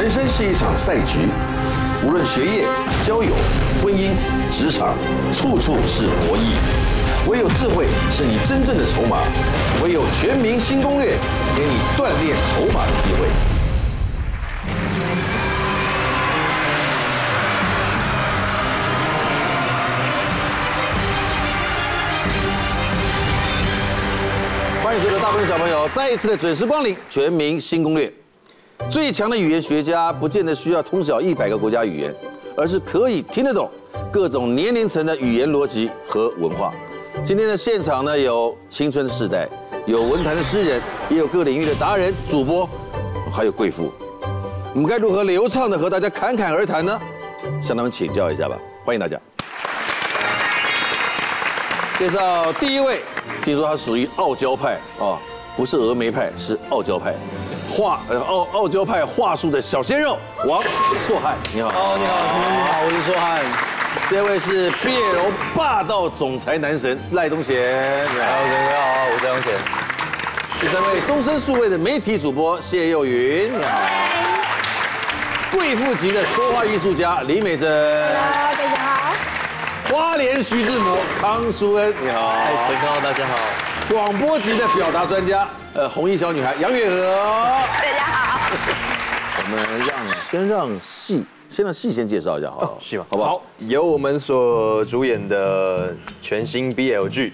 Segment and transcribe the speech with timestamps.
[0.00, 1.28] 人生是一场赛局，
[2.02, 2.64] 无论学业、
[3.04, 3.34] 交友、
[3.82, 4.12] 婚姻、
[4.50, 4.94] 职场，
[5.34, 6.54] 处处是博弈。
[7.28, 9.18] 唯有智慧是你真正的筹码，
[9.84, 11.18] 唯有全民新攻略，
[11.54, 13.28] 给你锻炼筹码的机会。
[24.82, 28.06] 欢迎所有的大朋友小朋友再一次的准时光临《全民新攻略》。
[28.88, 32.14] 最强的语言学家不见得需要通晓一百个国家语言，
[32.56, 33.70] 而是可以听得懂
[34.12, 36.72] 各种年龄层的语言逻辑和文化。
[37.24, 39.48] 今天的现场呢，有青春的世代，
[39.86, 42.68] 有文坛的诗人，也有各领域的达人、主播，
[43.32, 43.92] 还有贵妇。
[44.74, 47.00] 我们该如何流畅的和大家侃侃而谈呢？
[47.62, 48.56] 向他们请教一下吧。
[48.84, 49.20] 欢迎大家。
[51.98, 53.02] 介绍第一位，
[53.44, 55.18] 听说他属于傲娇派啊，
[55.56, 57.14] 不是峨眉派，是傲娇派。
[57.70, 60.60] 话呃傲傲娇派话术的小鲜肉王
[61.06, 61.68] 硕汉，你好。
[61.68, 63.40] 哦，你好，你好，我是硕汉。
[64.10, 69.52] 这位是 BL 霸道总裁男神赖东贤，你好，大家好，我是赖东贤。
[70.60, 73.70] 第三位终身数位的媒体主播谢幼云，你好。
[75.52, 79.14] 贵妇级的说话艺术家李美珍，大家好。
[79.88, 82.30] 花莲徐志摩康淑恩，你好。
[82.30, 83.69] 嗨，陈康，大家好。
[83.92, 85.48] 广播级的表达专家。
[85.74, 87.12] 呃，红衣小女孩杨月娥，
[87.66, 88.56] 大家好。
[89.42, 89.98] 我们让
[90.30, 93.42] 先让戏，先让戏先介绍一下，好，戏嘛，好不好？
[93.58, 97.32] 由我们所主演的全新 BL 剧，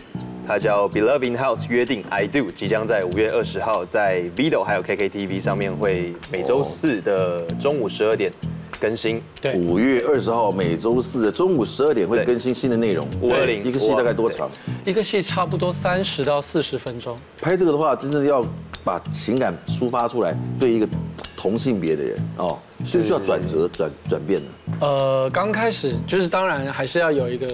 [0.49, 8.33] 它叫《Beloved in House》约定 I Do，即将在五月二十号在 Vido 还有 KKTV 上面会每周四的中午十二点。
[8.81, 13.07] 更新对，五月二十号每周四的中午十二点会更新新的内容。
[13.21, 14.51] 五二零一个戏大概多长？
[14.85, 17.17] 一个戏差不多三十到四十分钟。
[17.41, 18.45] 拍这个的话，真的要
[18.85, 20.89] 把情感抒发出来，对一个
[21.37, 24.49] 同性别的人哦，需不需要转折转转变呢？
[24.81, 27.47] 呃，刚开始就是当然还是要有一个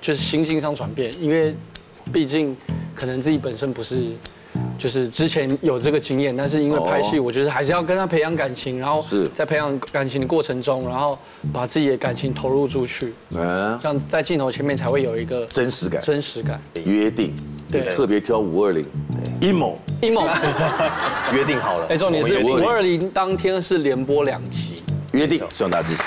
[0.00, 1.54] 就是心境上转变，因为
[2.12, 2.56] 毕竟
[2.94, 4.12] 可能自己本身不是。
[4.78, 9.28] 就是之前有这个经验，但是因为拍戏，我觉得还是要跟他培养感情，然后是。
[9.34, 11.18] 在培养感情的过程中，然后
[11.52, 16.02] 把自己的感情投入出去，嗯，这样在镜头前面才会有一个真实感。
[16.02, 16.60] 真实感。
[16.84, 17.34] 约定，
[17.70, 18.84] 对，特别挑五二零，
[19.40, 20.26] 阴谋，阴谋，
[21.32, 21.86] 约定好了。
[21.88, 26.02] 哎，重点是五二零当天是连播两集，约定，希望大家支持，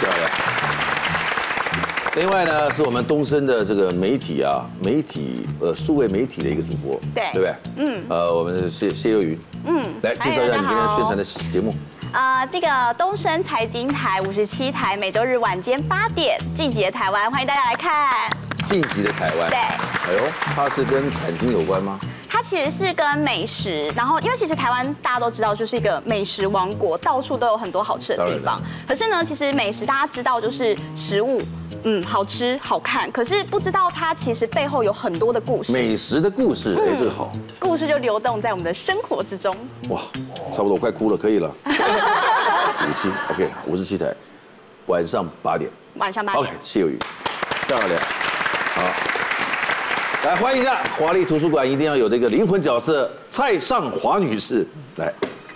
[0.00, 0.91] 漂亮。
[2.14, 7.54] 另外呢，是我们东升的这个媒体啊，媒体呃数位媒体的一个主播，对，对不对？
[7.76, 11.74] 嗯，呃，我们的谢谢幼云，嗯，来介绍一下你今天宣传的节目。
[12.12, 12.68] 呃，这个
[12.98, 18.30] 东升财经台五十七台，每周日晚间八点，晋级的台湾，欢迎大家来看。
[18.66, 19.56] 晋级的台湾，对。
[19.56, 21.98] 哎呦，它是跟产经有关吗？
[22.28, 28.60] 它其实是跟美食，然后因为其实台湾大家都知道，就是一个美食王国，到处都有很多好吃的地方。
[28.86, 31.40] 可是呢，其实美食大家知道就是食物。
[31.84, 35.72] 嗯，好吃好看，可是不知道它其实背后有很多的故事。
[35.72, 37.32] 美食的故事，哎、嗯，这个好。
[37.58, 39.54] 故事就流动在我们的生活之中。
[39.88, 40.00] 哇，
[40.54, 41.50] 差不多我快哭了，可以了。
[41.64, 44.14] 五七，OK，五十七台，
[44.86, 45.70] 晚上八点。
[45.96, 46.44] 晚上八点。
[46.44, 46.98] OK，谢有余，
[47.66, 48.00] 漂亮。
[48.74, 48.82] 好，
[50.24, 54.66] 来欢迎一下华丽图书馆一定要有这个灵魂角色蔡尚华女士，
[54.96, 55.12] 来。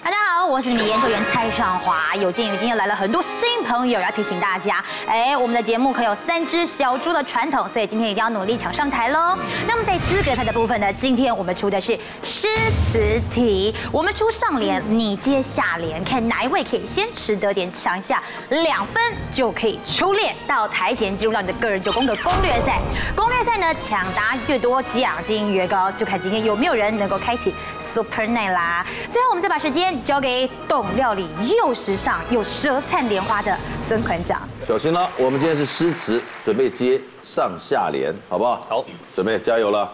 [0.07, 9.37] 大家好我是你们研究员蔡尚华，有鉴于今天来了很多新朋友，要提醒大家，哎，我们的节目可有三只小猪的传统，所以今天一定要努力抢上台喽。
[9.67, 12.47] 那么在资格赛的部分呢，今天我们出的是诗
[12.93, 19.03] 词题，我们出上联，你接下联，看哪一位可以先取得点抢下两分，
[19.33, 22.81] 就可以出列到台前进入到你的个人九宫格攻略赛。
[23.17, 27.53] 攻略赛呢，抢答越多，奖金越高，就看今天有没有人能够开启
[27.97, 28.85] Super Night 啦。
[29.11, 30.51] 最后我们再把时间交给。
[30.69, 33.57] 懂料理又时尚又舌灿莲花的
[33.89, 38.61] 曾馆长，小心了，我们今天是诗词，准备接上下联，好不好？
[38.69, 38.85] 好，
[39.15, 39.91] 准备加油了。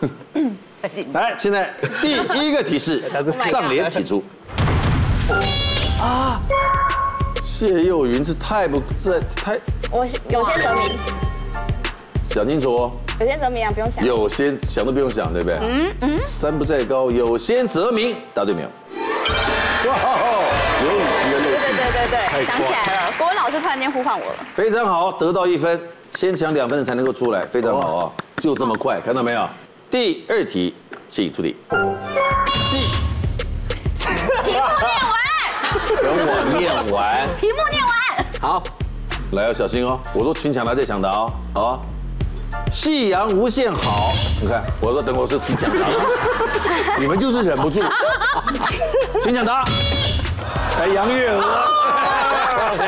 [1.12, 3.02] 来，现在第一个提示，
[3.50, 4.22] 上联提出。
[6.00, 6.38] 啊，
[7.44, 9.58] 谢幼云，这太不这太，
[9.90, 10.90] 我有些得名，
[12.32, 12.90] 想清楚哦。
[13.20, 14.02] 有先则名啊，不用想。
[14.06, 15.58] 有先想都不用想，对不对？
[15.60, 16.18] 嗯嗯。
[16.26, 18.68] 山不在高，有先则名，答对没有？
[19.90, 20.42] 哇哦！
[20.82, 21.66] 有语气的乐趣。
[21.76, 24.36] 对对对对，想起来了，国文老师突然间呼唤我了。
[24.54, 25.78] 非常好，得到一分，
[26.14, 28.10] 先抢两分的才能够出来，非常好啊！
[28.38, 29.46] 就这么快，看到没有？
[29.90, 30.74] 第二题，
[31.10, 31.54] 请出题。
[31.68, 32.78] 题
[34.08, 34.72] 目念完。
[36.00, 37.28] 等我念完。
[37.38, 37.92] 题目念完。
[38.40, 38.62] 好，
[39.32, 40.00] 来要小心哦！
[40.14, 41.84] 我说请抢答再抢答哦，好。
[42.72, 45.86] 夕阳无限好，你看，我说等我是请抢答，
[46.98, 47.84] 你们就是忍不住，
[49.22, 49.62] 请抢答。
[50.80, 51.68] 哎杨月娥。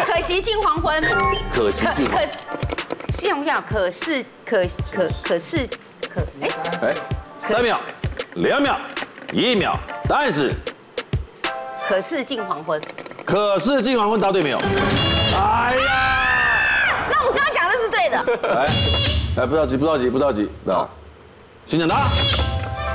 [0.07, 1.03] 可惜近黄昏，
[1.53, 2.27] 可惜近黄可
[3.15, 5.69] 系统下可是可可可是
[6.13, 6.49] 可哎
[6.83, 6.95] 哎，
[7.39, 7.79] 三秒，
[8.37, 8.79] 两秒，
[9.33, 9.79] 一秒，
[10.09, 10.51] 答案是
[11.87, 12.81] 可是近黄昏。
[13.27, 14.59] 可是近黄昏，答对没有？
[15.37, 17.07] 哎呀！
[17.11, 18.25] 那我刚刚讲的是对的。
[18.55, 18.67] 来，
[19.37, 20.89] 来，不着急，不着急，不着急，那，
[21.67, 22.07] 请讲答。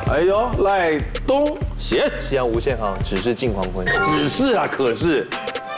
[0.10, 0.98] 哎呦，赖
[1.28, 3.86] 东贤，夕阳无限好，只是近黄昏。
[3.86, 5.28] 只是啊，可是，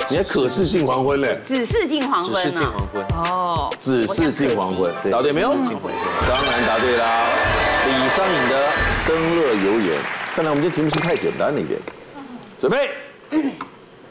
[0.08, 1.42] 你还可是近黄昏嘞？
[1.44, 3.04] 只是近黄昏只是近黄昏。
[3.16, 5.50] 哦，只是近黄昏，答对没有？
[5.50, 7.26] 当然答对啦。
[7.88, 8.68] 李商隐的
[9.08, 9.98] 《登乐游原》，
[10.36, 11.80] 看来我们今天题目是太简单了一点。
[12.60, 12.92] 准备，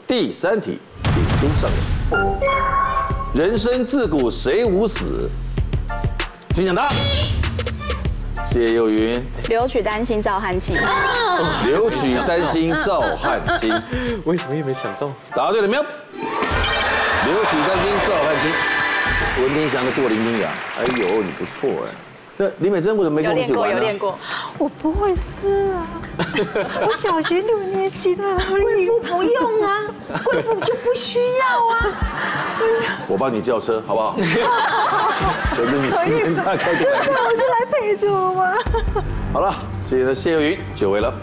[0.05, 3.47] 第三题，请出上联。
[3.47, 5.29] 人生自古谁无死？
[6.53, 6.89] 请讲答。
[8.51, 10.75] 谢幼云，留取丹心照汗青。
[11.65, 13.73] 留取丹心照汗青。
[14.25, 15.09] 为什么也没想到？
[15.33, 15.81] 答对了没有？
[15.81, 18.51] 留取丹心照汗青。
[19.43, 22.10] 文天祥的过零丁洋，哎呦，你不错哎。
[22.41, 23.75] 那李美珍为什么没跟我们一起玩呢？
[23.75, 24.17] 有练过。
[24.57, 25.85] 我不会撕啊，
[26.87, 29.85] 我小学六年级的贵妇不用啊，
[30.25, 31.93] 贵妇就不需要啊。
[33.07, 34.15] 我帮你叫车，好不好？
[34.17, 37.01] 觉得你今天大概就来。
[37.01, 38.55] 我是来陪着我吗？
[39.31, 39.53] 好了，
[39.87, 41.13] 谢谢谢幼云，久违了。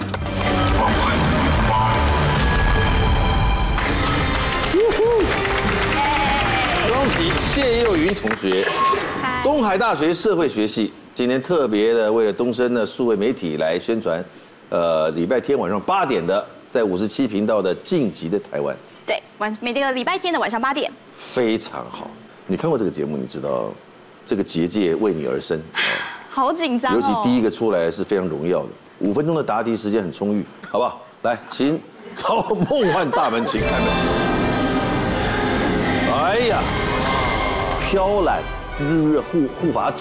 [6.86, 8.64] 恭喜谢幼云同学，
[9.42, 14.24] 东海大学社会学系今天特别的为了东升的数位媒体来宣传，
[14.68, 18.72] 呃，礼拜天晚上八点的在五十七频道的《晋级的台湾》。
[19.04, 20.88] 对，晚每个礼拜天的晚上八点。
[21.18, 22.08] 非常好，
[22.46, 23.72] 你看过这个节目，你知道
[24.24, 25.60] 这个结界为你而生。
[26.30, 27.00] 好紧张哦。
[27.00, 28.68] 尤其第一个出来是非常荣耀的，
[29.00, 31.02] 五分钟的答题时间很充裕，好不好？
[31.22, 31.80] 来，请
[32.14, 33.88] 朝梦幻大门请开门。
[36.16, 36.60] 哎呀，
[37.90, 38.40] 飘蓝
[38.78, 39.96] 日月护护法组，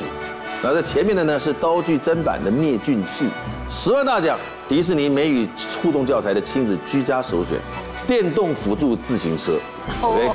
[0.64, 3.30] 然后在前面的呢是刀具砧板的灭菌器，
[3.70, 4.38] 十万大奖
[4.68, 5.48] 迪士尼美语
[5.82, 7.60] 互动教材的亲子居家首选，
[8.08, 9.54] 电动辅助自行车，
[10.02, 10.32] 对，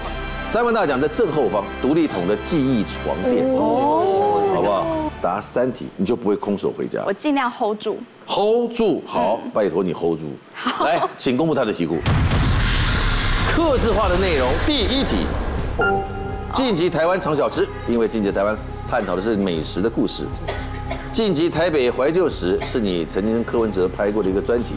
[0.49, 5.11] 三万大奖在正后方独立桶的记忆床垫，哦，好不好？
[5.21, 10.27] 答三题你就不会空手回家，我尽量 hold 住，hold 住，好，拜托你 hold 住，
[10.85, 11.99] 来，请公布他的题库，
[13.55, 15.27] 克制化的内容，第一题。
[16.55, 18.55] 晋级台湾常小吃，因为晋级台湾
[18.93, 20.27] 探讨的是美食的故事。
[21.15, 24.75] 晋级台北怀旧时是你曾经跟柯文哲拍过的一个专题，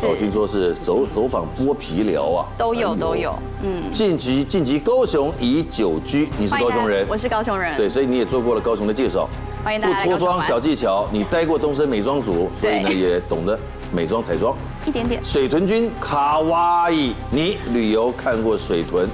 [0.00, 3.82] 我听说是走走访剥皮寮啊，都有都有，嗯。
[3.90, 9.28] 晋级晋级高雄以久居，你是高雄人，我是高雄人，对，所以你也做过了高雄的介绍。
[9.64, 10.04] 欢迎大家。
[10.04, 13.58] 不脱妆小技巧，你待过东森美妆组，所以呢也懂得
[13.92, 15.20] 美妆彩妆一点点。
[15.24, 19.08] 水豚君卡哇伊，你旅游看过水豚？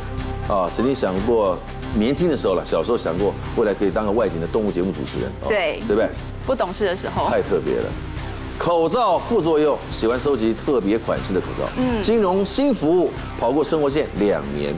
[0.47, 1.57] 啊，曾经想过
[1.95, 6.09] 年轻的时候了，小时候想过未来可以当个外景的动物节目主持人，对，对不对？
[6.47, 7.85] 不懂事的时候，太特别了。
[8.59, 11.69] 口罩副作用，喜欢收集特别款式的口罩。
[11.77, 14.75] 嗯，金融新服务，跑过生活线两年。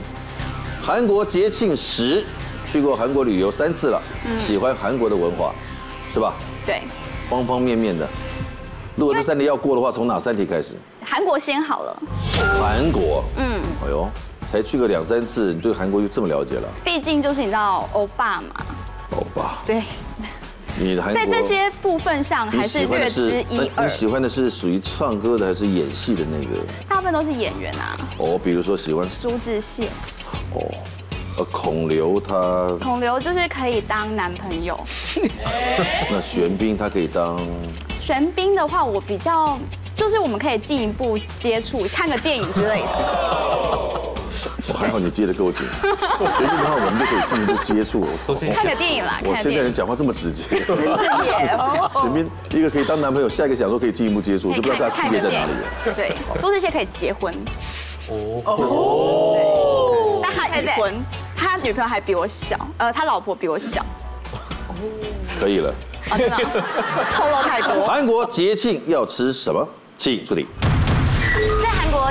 [0.81, 2.23] 韩国节庆时，
[2.67, 4.01] 去过韩国旅游三次了，
[4.37, 5.53] 喜欢韩国的文化，
[6.13, 6.33] 是吧？
[6.65, 6.81] 对，
[7.29, 8.07] 方方面面的。
[8.95, 10.73] 如果这三题要过的话，从哪三题开始？
[11.03, 12.01] 韩国先好了。
[12.59, 14.09] 韩国，嗯，哎呦。
[14.55, 16.69] 才去个两三次，你对韩国就这么了解了？
[16.81, 18.65] 毕竟就是你知道欧巴嘛。
[19.11, 19.57] 欧巴。
[19.67, 19.83] 对。
[20.79, 23.83] 你的韩国在这些部分上还是略知一二。
[23.83, 26.61] 你喜欢的是属于唱歌的还是演戏的那个？
[26.87, 27.97] 大部分都是演员啊。
[28.17, 29.87] 哦，比如说喜欢苏志燮。
[30.53, 30.71] 哦。
[31.37, 32.77] 呃，孔刘他。
[32.81, 34.79] 孔刘就是可以当男朋友。
[36.09, 37.37] 那玄彬他可以当。
[37.99, 39.59] 玄彬的话，我比较
[39.97, 43.79] 就是我们可以进一步接触，看个电影之类的。
[44.67, 45.65] 我还好，你接得够紧。
[45.81, 48.07] 随便的话，我们就可以进一步接触。
[48.53, 49.19] 看个电影啦。
[49.23, 50.43] 我现在人讲话这么直接。
[50.65, 50.83] 真的
[51.25, 51.57] 耶！
[52.01, 55.51] 前面一个可以当男朋友，下一个想说可以进一步接触，就不知道他区别在哪里。
[55.95, 57.33] 对，说这些可以结婚。
[58.09, 60.19] 哦哦。
[60.23, 60.93] 但他结婚，
[61.37, 63.85] 他女朋友还比我小，呃，他老婆比我小。
[65.39, 65.73] 可以了。
[66.09, 66.37] 啊，真的。
[67.15, 67.85] 透露太多。
[67.85, 69.67] 韩国节庆要吃什么？
[69.97, 70.45] 请注意。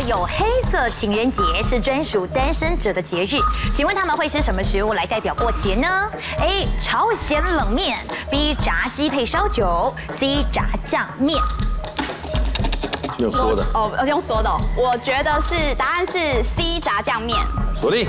[0.00, 3.38] 有黑色情人节，是专属单身者的节日。
[3.74, 6.10] 请问他们会吃什么食物来代表过节呢
[6.40, 6.66] ？A.
[6.80, 7.98] 朝鲜冷面
[8.30, 8.54] ，B.
[8.56, 10.44] 炸鸡配烧酒，C.
[10.52, 11.38] 炸酱面。
[13.18, 14.50] 用说的哦，用说的。
[14.76, 16.80] 我觉得是答案是 C.
[16.80, 17.38] 炸酱面。
[17.80, 18.00] 锁定。
[18.00, 18.08] 为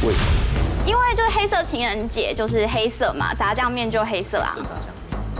[0.00, 0.12] 什么？
[0.86, 4.56] 因为就是黑色情人节就是黑色嘛，炸酱面就黑色啊。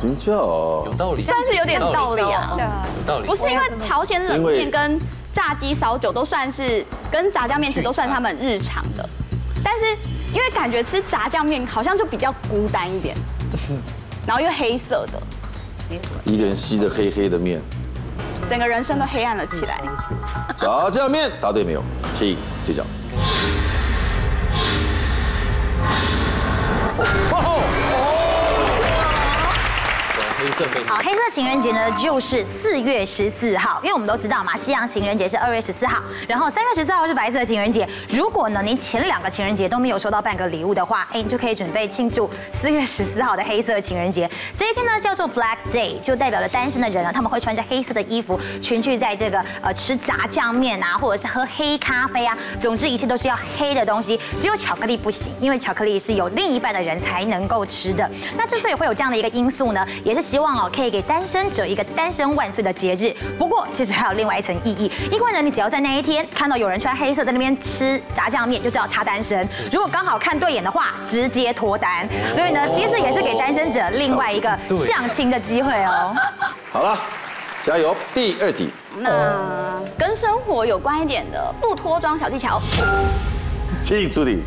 [0.01, 3.27] 真叫有道理，但是有点道理啊，有道理。
[3.27, 5.01] 不是因为朝鲜冷面跟
[5.39, 9.09] 炸鸡、烧酒都算是跟炸酱面其实都算他们日常的，
[9.63, 9.87] 但是
[10.35, 13.17] 因为感觉吃炸酱面好像就比较孤单一点，
[14.27, 15.23] 然后又黑色的，
[16.25, 17.63] 一个人吸着黑黑的面，
[18.51, 19.81] 整个人生都黑暗了起来。
[20.57, 21.85] 炸酱面答对没有？
[22.19, 22.85] 请揭晓。
[30.87, 37.87] 好，黑色情人节呢，就是四月十四号，因为我们都知道嘛，西洋情人节是二月十四号，然后三月十四号是白色情人节。
[38.09, 44.29] 如果呢，您前两个情人节都没有收到半个礼物的话，哎，你就可以准备庆祝四月十四号的黑色情人节。
[44.57, 58.09] 这一天呢，叫做 Black Day，就代表了单身的人呢，他们会穿着黑色的衣服，群聚在这个呃吃炸酱面啊，或者是喝黑咖啡啊，总之一切都是要黑的东西，只有巧克力不行，因为巧克力是有另一半的人才能够吃的。
[58.37, 60.29] 那之所以会有这样的一个因素呢，也是。
[60.29, 63.15] 希望哦，可以给单身者一个单身万岁的节日。
[63.39, 69.47] 不过，其实还有另外一层意义，因为呢，你只要在那一天看到有人穿黑色在那边吃炸酱面，就知道他单身。
[69.73, 72.09] 如果刚好看对眼的话，直接脱单。
[72.33, 76.15] 所以呢，其实也是给单身者另外一个相亲的机会哦。
[76.71, 76.99] 好了，
[77.65, 77.97] 加油！
[78.15, 82.61] 第二题，那跟生活有关一点的不脱妆小技巧，
[83.83, 84.43] 请出题。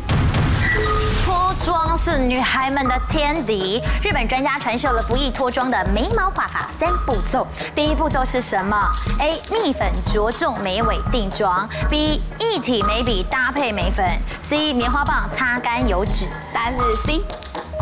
[1.24, 3.82] 脱妆是女孩们的天敌。
[4.02, 7.46] 日本专家传授了不易脱妆的眉毛画法三步骤。
[7.74, 8.76] 第一步骤是什么
[9.20, 9.40] ？A.
[9.50, 11.68] 蜜粉着重眉尾定妆。
[11.90, 12.22] B.
[12.38, 14.04] 一体眉笔搭配眉粉。
[14.42, 14.72] C.
[14.72, 16.26] 棉花棒擦干油脂。
[16.52, 17.20] 答案是 C。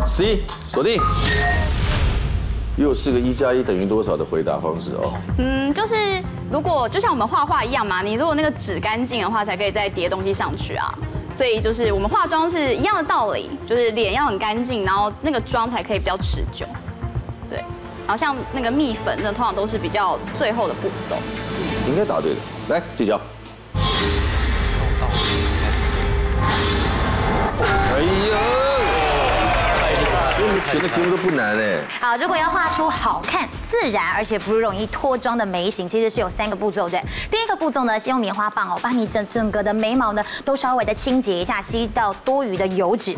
[0.07, 1.01] C 锁定。
[2.77, 5.13] 又是个一加一等于多少的回答方式哦。
[5.37, 10.93] 嗯，就是如果就像我们画画一样嘛，你如果那个纸干净的话，才可以再叠东西上去啊。
[11.41, 16.67] 所以就是我们化妆是一样的道理，就是脸要很干净，然后那个妆才可以比较持久。
[17.49, 17.57] 对，
[18.05, 21.15] 然后像那个蜜粉，那通常都是比较最后的步骤。
[21.87, 22.37] 应该答对的，
[22.69, 23.19] 来聚焦。
[27.59, 28.70] 哎呀！
[30.69, 31.79] 选的题目都不难哎。
[31.99, 37.01] 好，如果要画出好看、自然而且不容易脱妆的眉形，其实是有三个步骤的。
[37.29, 43.15] 第一个步骤呢，先用棉花棒哦，把你整整个的眉毛呢都稍微的清洁一下，吸到多余的油脂。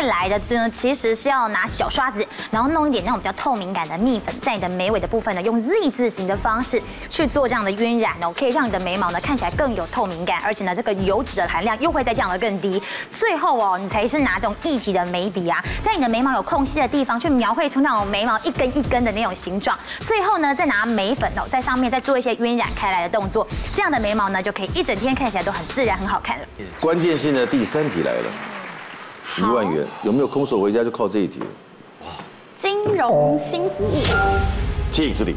[0.00, 12.82] 再来的呢，其实是要拿小刷子，然后弄一点那种比较透明感的蜜粉，在你的眉尾的部分呢，用 Z 字形的方式去做这样的晕染哦，可以让你的眉毛呢看起来更有透明感，而且呢，这个油脂的含量又会再降得更低。
[13.10, 26.44] 最后哦，你才是拿这种一体的眉笔啊，在你的眉毛有空隙的地方去描绘出那种眉毛一根一根的那种形状，最后呢，再拿眉粉哦，在上面再做一些晕染开来的动作，这样的眉毛呢，就可以一整天看起来都很自然，很好看了。
[26.80, 28.30] 关键性的第三题来了，
[29.38, 31.40] 一万元有没有空手回家就靠这一题？
[32.04, 32.08] 哇，
[32.60, 33.94] 金融新服务，
[34.90, 35.36] 请助理。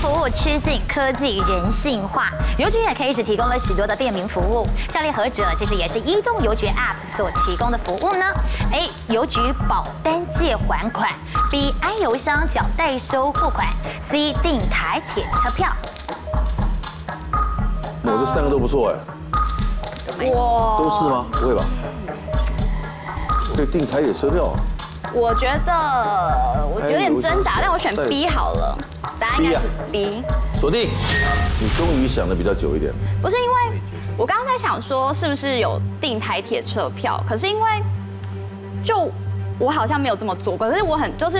[0.00, 4.64] 服务趋近科技人性化，邮局也开始提供了许多的便民服务。
[4.92, 8.24] 下列何者其实也是移动邮局 App 所提供的服务呢
[8.72, 8.88] ？A.
[9.12, 11.10] 邮局保单借还款
[11.50, 11.74] ；B.
[11.80, 13.66] i 邮箱缴代收货款
[14.08, 14.32] ；C.
[14.40, 15.68] 订台铁车票。
[18.04, 20.30] 我这三个都不错哎。
[20.30, 21.26] 哇，都是吗？
[21.32, 21.64] 不会吧？
[23.66, 24.52] 订台铁车票。
[25.14, 25.72] 我觉得
[26.74, 28.76] 我有点挣扎，但我选 B 好了。
[29.18, 30.22] 答案应该是 B。
[30.54, 30.90] 锁定。
[31.60, 32.92] 你终于想的比较久一点。
[33.22, 33.80] 不是因为
[34.16, 37.82] 我刚刚在想说是不是有订台铁车票，可是因为
[38.84, 39.10] 就
[39.58, 40.68] 我好像没有这么做过。
[40.68, 41.38] 可是我很就是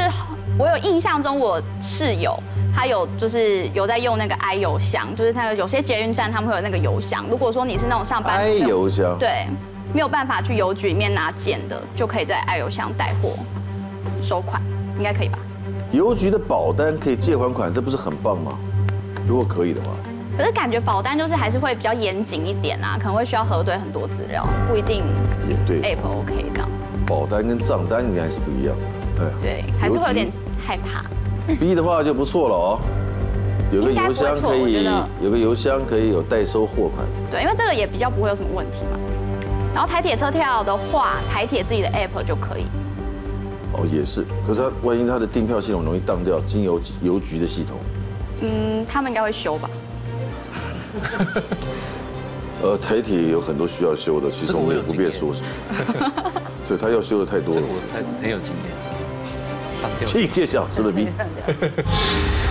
[0.59, 2.37] 我有印象中我室友
[2.75, 7.25] 他有就是有在用那个 i 邮箱，就是那个有些捷运站他们会有那个邮箱。
[7.31, 9.47] 如果说你是那种上班 i 邮箱，对，
[9.95, 13.31] 没有办法去邮局里面拿件的，就可以在爱邮箱带货
[14.23, 14.61] 收款，
[14.99, 15.39] 应该可以吧？
[15.93, 18.59] 邮局的保单可以借还款，这不是很棒吗？
[19.27, 19.89] 如果可以的话，
[20.37, 25.03] 可是感觉保单就是还是会比较严谨一点啊，可能会需要核对很多资料，不一定。
[25.49, 26.69] 也对，App OK 这样。
[27.07, 28.77] 保单跟账单应该还是不一样，
[29.17, 30.31] 对对，还是会有点
[30.65, 31.05] 害怕。
[31.55, 32.81] B 的话就不错了哦，
[33.73, 34.87] 有个邮箱可以，
[35.23, 37.07] 有个邮箱可以有代收货款。
[37.31, 38.99] 对，因为这个也比较不会有什么问题嘛。
[39.75, 42.67] 然后台铁车票的话，台铁自己的 App 就可以。
[43.73, 47.77] 哦，也是，可是他万一他的订票系统容易当掉，经邮邮局的系统，
[48.41, 49.71] 嗯，他们应该会修吧？
[52.63, 56.33] 呃，台铁有很多需要修的，其实我们也不便说什么，
[56.67, 57.61] 所以他要修的太多了。
[57.61, 61.07] 这个我很很有经验，请揭晓，是的 B。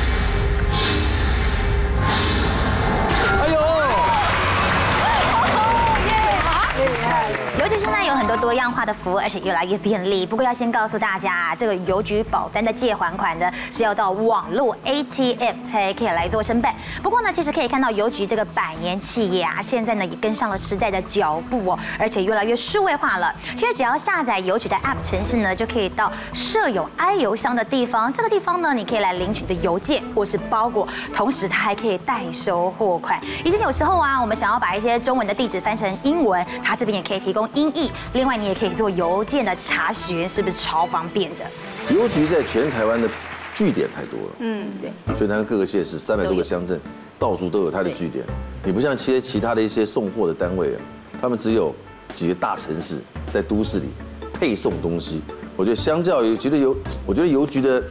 [8.47, 10.25] 多样化的服务，而且越来越便利。
[10.25, 16.73] 不过要先告诉大家，这个邮局保单的借还款呢，是要到网络 ATM 才可以来做申办。
[17.03, 23.35] 不过呢，其实可以看到邮局这个百年企业啊，现在呢也跟上了时代的脚步哦，而且越来越数位化了。
[23.57, 33.19] 其实只要下载邮局的 App 程式呢，就可以到设有 i 邮箱的地方，这个地方呢，你可以来领取的邮件或是包裹，同时它还可以代收货款。
[33.43, 37.91] 以前有时候啊，我们想要把一些中文的地址翻成英文，它这边也可以提供音译。
[38.13, 41.95] 另外，你也可以做邮件的查询，是不是超方便的？
[41.95, 43.09] 邮局在全台湾的
[43.53, 46.79] 据点太多了，嗯，对，全台湾各个县市三百多个乡镇，
[47.17, 48.23] 到处都有它的据点。
[48.63, 50.81] 你不像一些其他的一些送货的单位啊，
[51.21, 51.73] 他们只有
[52.15, 52.99] 几个大城市，
[53.33, 53.87] 在都市里
[54.33, 55.21] 配送东西。
[55.55, 56.75] 我觉得相较于觉得邮，
[57.05, 57.81] 我觉得邮局的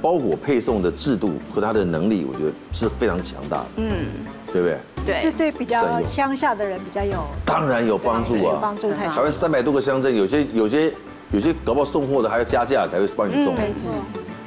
[0.00, 3.90] 包裹配送的制度和它的能力，我觉得是非常强大的，嗯，
[4.52, 4.78] 对不对？
[5.06, 9.14] 对，这对比较乡下的人比较有，当然有帮助啊，有帮助太多。
[9.14, 10.92] 台湾三百多个乡镇，有些有些
[11.30, 13.88] 有些搞不好送货的还要加价才会帮你送，没错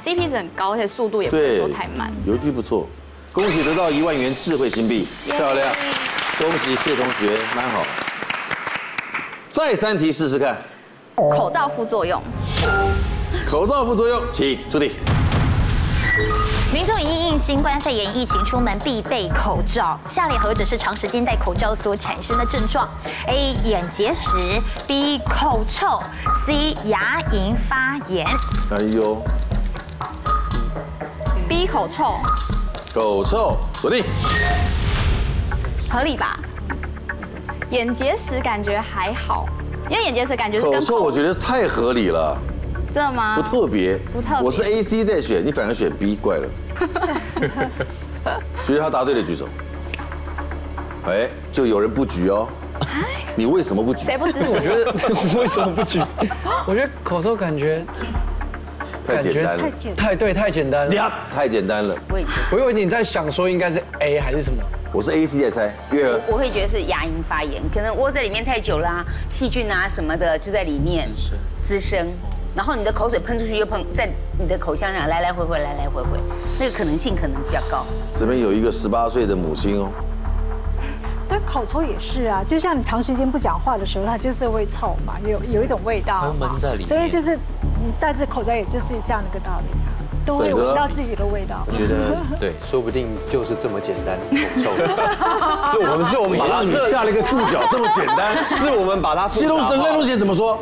[0.04, 2.12] ，CP 值很高，而且速度也不会说太慢。
[2.26, 2.86] 邮局不错，
[3.32, 5.66] 恭喜得到一万元智慧金币，漂亮，
[6.38, 7.82] 恭喜谢同学，蛮好。
[9.48, 10.58] 再三题试试看，
[11.16, 12.22] 口罩副作用，
[13.48, 14.92] 口罩副作用，请出题。
[16.72, 22.88] 民众因应新冠肺炎疫情出门必备口罩，下列何者是长时间戴口罩所产生的症状
[23.28, 23.52] ？A.
[23.64, 24.30] 眼结石
[24.86, 25.18] ，B.
[25.18, 26.00] 口臭
[26.46, 26.74] ，C.
[26.88, 28.26] 牙龈发炎。
[28.70, 29.20] 哎呦
[31.48, 32.20] ，B 口臭，
[32.94, 34.04] 口臭，锁定，
[35.90, 36.38] 合理吧？
[37.70, 39.46] 眼结石感觉还好，
[39.88, 42.36] 因为眼结石感觉是跟口臭，我觉得太合理了。
[42.92, 43.36] 真的吗？
[43.36, 44.42] 不特别，不特别。
[44.42, 46.48] 我是 A C 在选，你反而选 B，怪了。
[48.66, 49.48] 觉得他答对的举手。
[51.06, 52.48] 哎，就有人不举哦。
[53.36, 54.04] 你为什么不举？
[54.04, 54.38] 谁不举？
[54.40, 54.92] 我觉得
[55.38, 56.00] 为什么不举？
[56.66, 57.84] 我觉得口臭感觉
[59.06, 61.94] 太简单了，太对，太简单了，太简单了。
[62.08, 62.20] 我
[62.52, 64.62] 我以为你在想说应该是 A 还是什么？
[64.92, 66.20] 我是 A C 在猜，月儿。
[66.26, 71.08] 我会觉得是牙龈发炎，可能窝在里面太久啦，细菌啊什么的就在里面
[71.62, 72.08] 滋生。
[72.54, 74.08] 然后你的口水喷出去又喷在
[74.38, 76.18] 你的口腔上，来来回回，来来回回，
[76.58, 77.84] 那个可能性可能比较高。
[78.18, 79.88] 这边有一个十八岁的母亲哦。
[81.28, 86.48] 但口臭也是啊，就像你长时间不讲话的时候，它就是会臭嘛，有有一种味道嘛。
[86.50, 86.86] 闷在里面。
[86.88, 89.78] 所以就是，你戴着口罩也就是这样的一个道理。
[90.22, 91.66] 都会闻到自己的味道。
[91.66, 94.18] 我觉得 对，说不定就是这么简单，
[94.62, 94.84] 口臭。
[95.72, 99.26] 是我们是我们把它下了一个注脚，这么简单，是我们把它。
[99.30, 100.60] 西东市的赖东贤怎么说？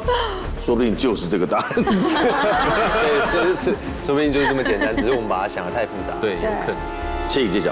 [0.69, 1.67] 说不定就是这个答案。
[1.81, 1.83] 对，
[3.31, 6.13] 是是，说不定就是这么简单，只是我们把它想得太复杂。
[6.21, 6.77] 对，有可能。
[7.27, 7.71] 请揭晓。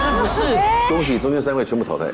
[0.00, 0.58] 这不是。
[0.88, 2.06] 恭喜中间三位全部淘汰。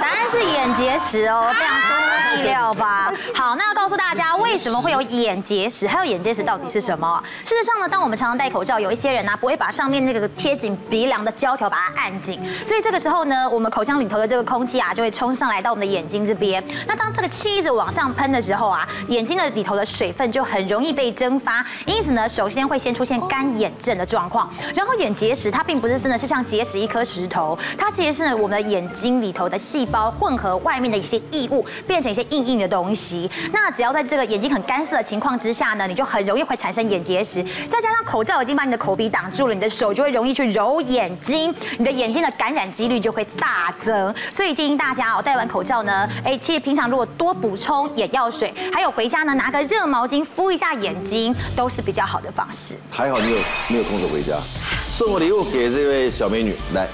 [0.00, 3.12] 答案是眼结石哦，非常出乎意料吧？
[3.34, 7.22] 好，那要告诉大家为什么会有眼结石，还有眼结石到底是什么？
[7.44, 16.62] 事实上呢，当我们常常戴口罩，有一些人呢、不会把上面那个贴紧鼻梁的胶条把它按紧，所以这个时候呢，我们口腔里头的这个空气啊就会冲上来到我们的眼睛这边。
[16.86, 24.52] 那当这个气一直往上喷的时候啊，眼睛的里头的水分就很容易被蒸发，因此呢，首先会先出现干眼症的状况。
[24.74, 27.90] 然后眼结石它并不是真的是像结石一颗石头，它。
[27.90, 33.30] 其实是我们的眼睛里头的细胞混合外面的一些异物，变成一些硬硬的东西。
[33.52, 37.42] 那只要在这个眼睛很干涩的情况之下呢，你就很容易会产生眼结石。
[37.68, 44.14] 再加上口罩已经把你的口鼻挡住了，你的手就会容易去揉眼睛，你的眼睛的感染几率就会大增。
[44.32, 52.74] 所以建议大家哦，戴完口罩呢，哎，其实平常如果多补充眼药水，还有回家呢拿个热毛巾敷一下眼睛，都是比较好的方式。
[52.90, 53.38] 还好你有
[53.70, 54.36] 没有空手回家，
[54.80, 56.88] 送个礼物给这位小美女来。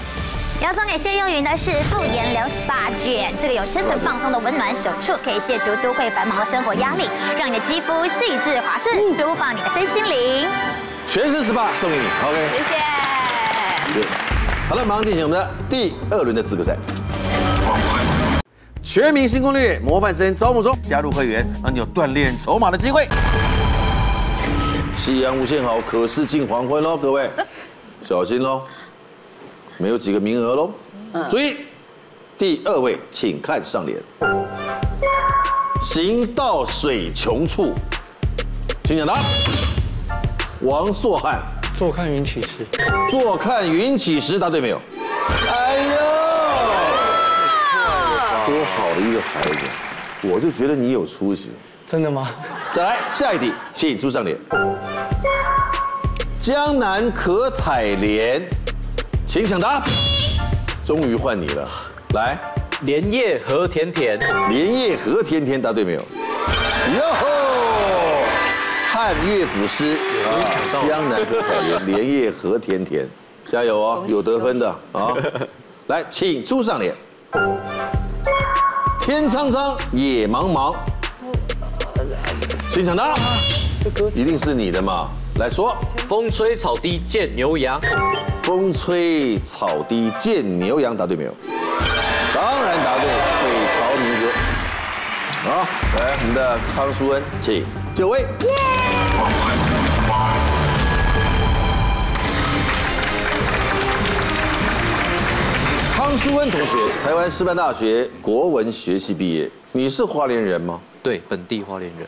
[0.59, 10.47] 要送给谢幼云的是复颜流 SPA 卷，这个有深层放松的温暖手触，可以卸除都会繁忙的生活压力，让你的肌肤细致滑顺，舒放你的身心灵。
[11.07, 12.49] 全身 SPA 送给你，OK。
[12.51, 12.57] 谢
[14.01, 14.07] 谢。
[14.67, 16.75] 好了，马上进行我们的第二轮的资格赛。
[18.83, 23.07] 全民新攻略模范生招募中，加入会员让你有锻炼筹码的机会。
[24.97, 27.29] 夕阳无限好，可是近黄昏喽，各位
[28.03, 28.63] 小心喽。
[29.79, 30.71] 没有几个名额喽，
[31.13, 31.55] 嗯，注意，
[32.37, 33.95] 第二位，请看上联。
[35.81, 37.75] 行到水穷处，
[38.83, 39.13] 请讲答。
[40.61, 41.43] 王朔汉，
[41.77, 42.65] 坐看云起时。
[43.11, 44.81] 坐看云起时，答对没有？
[45.47, 45.95] 哎呦，
[48.47, 49.65] 多好的一个孩子，
[50.23, 51.51] 我就觉得你有出息。
[51.85, 52.31] 真的吗？
[52.73, 54.35] 再来下一题，请出上联。
[56.41, 58.41] 江南可采莲。
[59.27, 59.83] 请抢答。
[60.85, 61.67] 终于换你了，
[62.13, 62.39] 来，
[62.83, 64.17] 莲叶何田田，
[64.49, 65.99] 莲叶何田田，答对没有？
[65.99, 67.27] 哟吼，
[68.89, 70.81] 汉乐府诗，终于抢到？
[70.81, 73.05] 了江南可草原，莲叶何田田，
[73.51, 75.13] 加油哦，有得分的啊！
[75.87, 76.95] 来，请出上联。
[79.01, 80.73] 天苍苍，野茫茫，
[82.71, 83.13] 请抢答，
[84.15, 85.09] 一定是你的嘛？
[85.39, 85.75] 来说，
[86.09, 87.79] 风吹草低见牛羊，
[88.41, 91.35] 风吹草低见牛羊，答对没有？
[92.33, 93.05] 当然答对，
[93.43, 94.31] 北朝民歌。
[95.43, 97.63] 好，来我们的康淑恩，请
[97.95, 98.25] 就位。
[105.95, 109.47] 康淑恩同学，台湾师范大学国文学系毕业。
[109.73, 110.81] 你是花莲人吗？
[111.03, 112.07] 对，本地花莲人。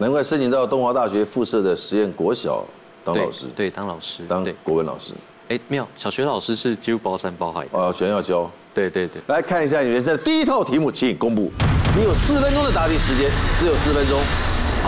[0.00, 2.64] 难怪申请到东华大学附设的实验国小
[3.04, 3.44] 当老师。
[3.54, 5.12] 对，当老师，当国文老师。
[5.50, 7.66] 哎，没有，小学老师是几乎包山包海。
[7.72, 8.50] 哦，全要教。
[8.72, 11.52] 对对对，来看一下你们这第一套题目，请公布。
[11.94, 14.18] 你有四分钟的答题时间，只有四分钟。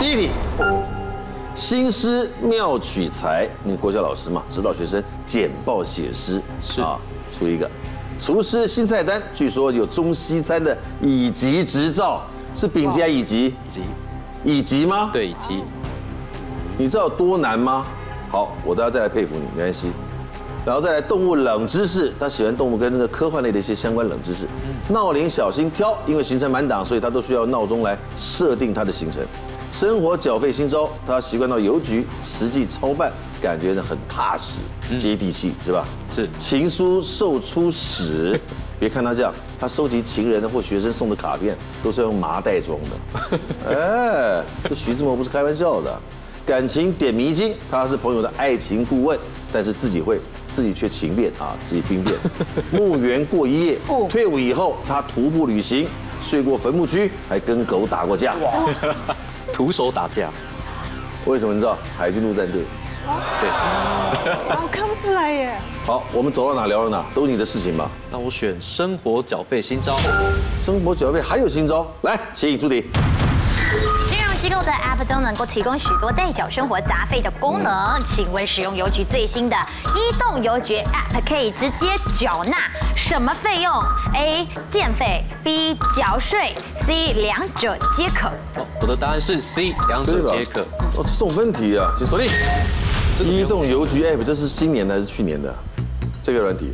[0.01, 0.31] 第一题，
[1.55, 6.41] 新诗妙取材，你国小老师嘛，指导学生简报写诗。
[6.63, 6.99] 是啊，
[7.39, 7.71] 出一个。
[8.19, 12.25] 厨师新菜单，据说有中西餐的乙级执照，
[12.57, 13.45] 是丙级还是乙级？
[13.47, 13.83] 乙级。
[14.45, 15.11] 乙级吗？
[15.13, 15.63] 对，乙级。
[16.77, 17.87] 你知道有多难吗？
[18.31, 19.91] 好，我都要再来佩服你，没关系。
[20.65, 24.47] 然后再来动物冷知识，他喜欢动物跟那个科幻类的一些相关冷知识。
[24.89, 29.25] 闹铃小心挑，因为行程满档，所以他都需要闹钟来设定他的行程。
[29.71, 34.59] 生活缴费新招，他习惯到邮局实际操办，感觉呢很踏实、
[34.99, 35.85] 接地气，是吧？
[36.15, 36.29] 是。
[36.39, 38.39] 情书售出史，
[38.79, 43.39] 别看他这样，他收集情人或学生送的卡片都是要用麻袋装的。
[43.71, 46.01] 哎，这徐志摩不是开玩笑的。
[46.45, 49.17] 感情点迷津，他是朋友的爱情顾问，
[49.53, 50.19] 但是自己会。
[50.53, 52.17] 自己却情变啊，自己兵变，
[52.73, 53.79] 墓园过一夜。
[54.11, 55.87] 退伍以后，他徒步旅行，
[56.21, 58.35] 睡过坟墓区，还跟狗打过架。
[58.35, 58.69] 哇，
[59.53, 60.29] 徒手打架，
[61.25, 61.79] 为什么你知道？
[61.97, 62.63] 海军陆战队。
[63.41, 63.51] 对。
[64.63, 65.55] 我 看不出来耶。
[65.85, 67.89] 好，我们走到哪聊到哪，都是你的事情吧。
[68.11, 69.97] 那我选生活缴费新招。
[70.65, 71.87] 生活缴费还有新招？
[72.03, 72.87] 来，请出题。
[74.43, 79.57] 机构的 App 都能够提供许多代缴生活杂费的功能，请问使用邮局最新的
[79.95, 82.57] 移动邮局 App 可以直接缴纳
[82.97, 83.73] 什么费用
[84.17, 84.49] ？A.
[84.69, 85.79] 电费，B.
[85.97, 87.13] 缴税，C.
[87.13, 88.27] 两者皆可。
[88.61, 90.63] 哦，我的答案是 C，两者皆可。
[90.97, 92.29] 哦，这种问题啊，请锁定。
[93.21, 95.55] 移动邮局 App 这是今年的还是去年的？
[96.23, 96.71] 这个软体？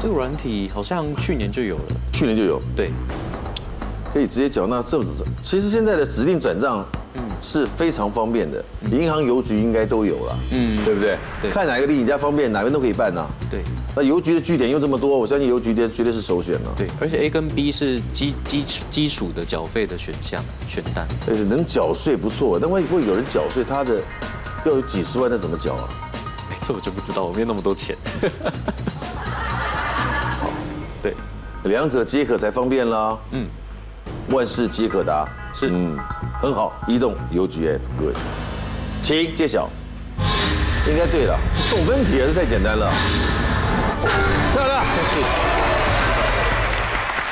[0.00, 1.82] 这个软体好像去年就有了。
[2.12, 2.60] 去年就有？
[2.76, 2.90] 对。
[4.12, 11.18] 可以直接缴纳这么多，其实现在的指定转账，嗯，是非常方便的，银行、邮局应该都有了，嗯，对不对？
[11.50, 13.26] 看哪个离你家方便，哪边都可以办呐。
[13.50, 13.60] 对，
[13.94, 16.72] 那邮局的据点又这么多，我相信邮局的绝对是首选了。
[16.74, 21.06] 对，而且 A 跟 B 是基基基础的缴费的选项选单。
[21.26, 24.00] 呃，能缴税不错，但万一会有人缴税，他的
[24.64, 25.88] 要有几十万，那怎么缴啊？
[26.50, 27.96] 哎，这我就不知道，我没有那么多钱。
[30.40, 30.50] 好，
[31.02, 31.14] 对，
[31.64, 33.16] 两者皆可才方便啦。
[33.32, 33.46] 嗯。
[34.30, 35.96] 万事皆可达，是，嗯，
[36.40, 36.74] 很好。
[36.86, 38.12] 移动邮局 App，各位，
[39.02, 39.70] 请揭晓。
[40.86, 42.90] 应该对了，送分题还是太简单了。
[44.54, 44.84] 漂亮。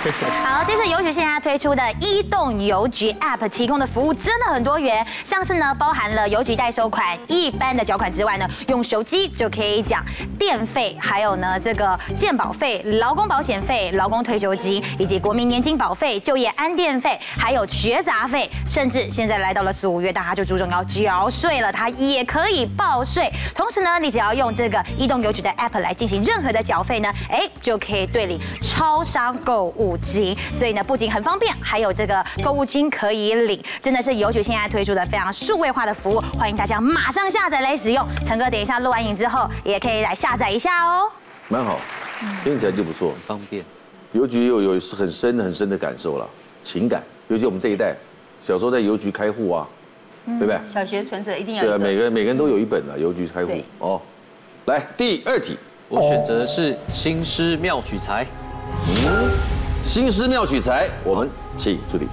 [0.44, 9.98] 好，这是邮局现在推出的移动邮局 App 提供的服务真的很多元，像是呢包含了邮局代收款、一般的缴款之外呢，用手机就可以缴
[10.38, 23.32] 电费，还有呢这个健保费、劳工保险费、劳工退休金，以及国民年金保费、就业安电费，还有学杂费，甚至现在来到了四五月，大家就注重要缴税了，它也可以报税。
[23.54, 38.06] 同时呢，你只要用这个移动邮局的 App 来进行任何的缴费呢，哎，就可以兑领超商购物金，所以呢，不仅很方便，还有这个购物金可以领，真的是邮局现在推出的非常数位化的服务，欢迎大家马上下载来使用。
[38.24, 41.10] 陈哥，等一下录完影之后，也可以来下载一下哦。
[41.48, 41.78] 蛮好，
[42.42, 43.64] 听起来就不错，方便。
[44.12, 46.26] 邮局又有很深很深的感受了，
[46.64, 47.02] 情感。
[47.28, 47.94] 尤其我们这一代，
[48.42, 49.66] 小时候在邮局开户啊，
[50.24, 50.58] 对不对？
[50.64, 54.00] 小学存折一定要对啊，每个人每个人都有一本啊，邮局开户哦。
[54.66, 58.26] 来第二题，我选择的是新诗妙取材。
[59.06, 59.55] 嗯。
[59.86, 62.08] 新诗妙取材，我们请出题。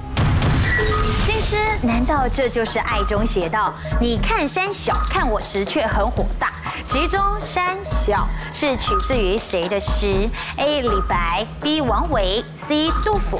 [1.25, 3.73] 新诗，难道这就是爱中写道？
[3.99, 6.53] 你看山小，看我时却很火大。
[6.85, 10.81] 其中山小是取自于谁的诗？A.
[10.81, 11.81] 李白，B.
[11.81, 12.91] 王维，C.
[13.03, 13.39] 杜甫。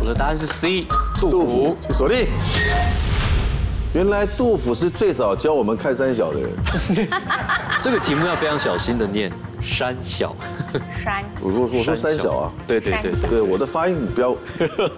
[0.00, 0.86] 我的答案是 C.
[1.20, 1.76] 杜甫。
[1.90, 2.28] 锁定。
[3.92, 7.08] 原来杜甫是最早教我们看山小的人。
[7.78, 10.34] 这个题目要非常小心的念山小。
[11.02, 11.24] 山。
[11.40, 12.52] 我我我说三小啊。
[12.66, 14.36] 对对对对，我的发音 不要，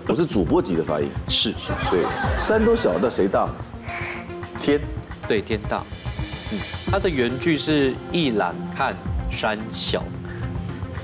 [0.07, 1.11] 我是主播级的发音。
[1.28, 1.70] 是是。
[1.90, 2.04] 对，
[2.38, 3.48] 山都小，那谁大？
[4.61, 4.81] 天。
[5.26, 5.83] 对，天大。
[6.52, 6.59] 嗯，
[6.90, 8.94] 它的原句是一览看
[9.31, 10.02] 山小。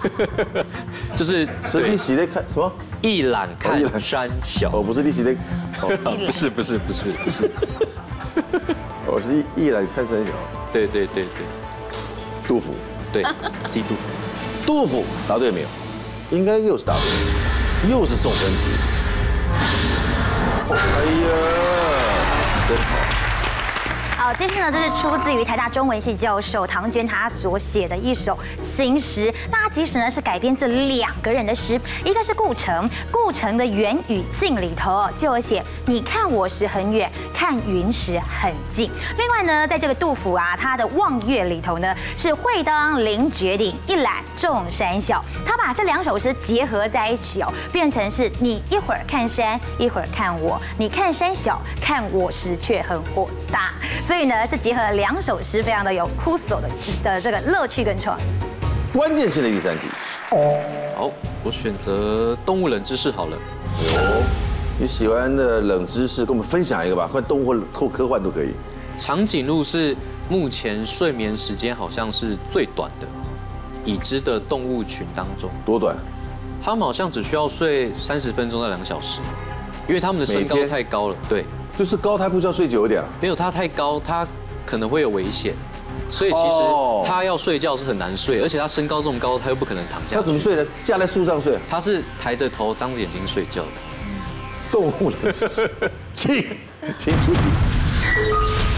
[1.16, 2.72] 就是是你洗的看什么？
[3.00, 4.70] 一览看山小。
[4.70, 5.34] 哦，不是你洗的。
[5.80, 7.50] 不是不是不是不是。
[9.06, 10.32] 我是一一览看山小。
[10.72, 11.46] 对对对对。
[12.46, 12.74] 杜甫。
[13.12, 13.22] 对
[13.64, 14.00] ，C 杜甫。
[14.66, 15.66] 杜甫答对没有？
[16.30, 18.56] 应该又是答对，又是送分题。
[20.70, 21.28] 哎呀，
[22.68, 23.03] 真好。
[24.24, 29.30] 好，这是呢，这是出自于台大中文系教授唐娟他所写的一首新诗。
[29.52, 38.90] 那其实呢是改编自两个人的诗，一个是顾城，顾城的《远与近》里头就有写“你看我时很远，看云时很近”。
[39.18, 45.22] 另外呢，在这个杜甫啊，他的《望月》里头呢是“会当凌绝顶，一览众山小”。
[45.44, 53.70] 他把这两首诗结合在一起哦，变成是你一会儿看山，一会儿看我，你看山小，看我时却很火大。
[54.02, 56.68] 所以呢，是结合了两首诗，非常的有酷索的
[57.02, 58.22] 的这个乐趣跟创意。
[58.92, 59.86] 关键性的第三题，
[60.94, 61.10] 好，
[61.42, 63.36] 我选择动物冷知识好了。
[63.36, 64.22] 哦，
[64.78, 68.52] 你喜欢的冷知识，跟我们分享一个吧，或动物或科幻都可以。
[68.96, 69.96] 长颈鹿是
[70.28, 73.06] 目前睡眠时间好像是最短的
[73.84, 75.50] 已知的动物群当中。
[75.66, 75.96] 多短？
[76.62, 79.20] 它们好像只需要睡三十分钟到两个小时，
[79.88, 81.16] 因为它们的身高太高了。
[81.28, 81.44] 对。
[81.78, 83.08] 就是高，台不需要睡久一点啊？
[83.20, 84.26] 没有，它太高，它
[84.64, 85.54] 可能会有危险，
[86.08, 86.62] 所以其实
[87.04, 90.16] 它要睡觉是很难睡，而且它身高这么高，它又不可能躺下。
[90.16, 90.66] 它怎么睡的？
[90.84, 91.58] 架在树上睡？
[91.68, 93.68] 它是抬着头，张着眼睛睡觉的。
[94.70, 95.32] 动物的
[96.14, 96.44] 请
[96.98, 97.40] 请出去。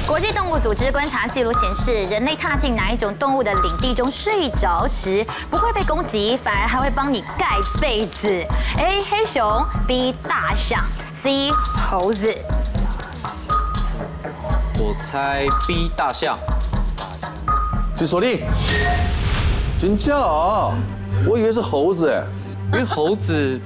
[0.06, 8.28] 国际动物组织观察记录显示，人类踏进哪一种动物的领地中睡着时，不会被攻击，反而还会帮你盖被子
[8.78, 9.00] ？A.
[9.10, 10.14] 黑熊，B.
[10.22, 10.84] 大象
[11.22, 11.50] ，C.
[11.90, 12.34] 猴子。
[14.78, 16.38] 我猜 B 大象，
[17.96, 18.40] 请锁定。
[19.80, 20.14] 真假？
[21.26, 22.22] 我以为是猴子哎，
[22.74, 23.58] 因为猴子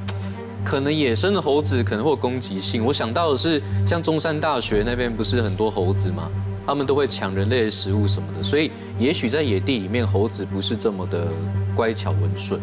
[0.64, 2.84] 可能野生的猴子可能会有攻击性。
[2.84, 6.28] 我想到的是，像中山大学那边不是很多猴子吗？
[6.64, 11.26] 他们都会抢人类的食物什么的，所以也许在野地里面，猴子不是这么的
[11.74, 12.60] 乖巧温顺。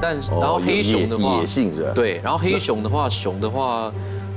[0.00, 1.90] 但然后黑熊的话，野性是吧？
[1.92, 3.92] 对，然后黑熊的话，熊的话。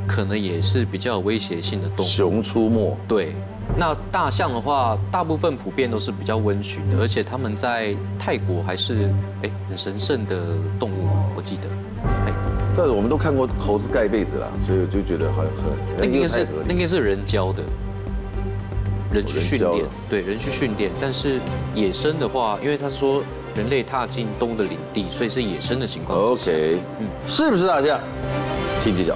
[0.08, 2.10] 可能也是比较有威胁性的动物。
[2.10, 2.98] 熊出没。
[3.08, 3.36] 对，
[3.78, 9.10] 那大象的话，大部分普遍都是比较温驯的，而且他们在泰国还是
[9.44, 10.36] 哎很神圣的
[10.80, 11.64] 动物，我记得。
[12.26, 12.38] 泰国。
[12.78, 15.98] 但是我们都看过猴子盖被子啦，所以我就觉得好像很。
[15.98, 17.64] 那应该是那应该是人教的，
[19.12, 20.92] 人去训练，对，人去训练。
[21.02, 21.40] 但是
[21.74, 23.24] 野生的话，因为他是说
[23.56, 26.18] 人类踏进动物的领地，所以是野生的情况。
[26.20, 28.00] OK，嗯，是不是大象？
[28.84, 29.16] 请揭晓。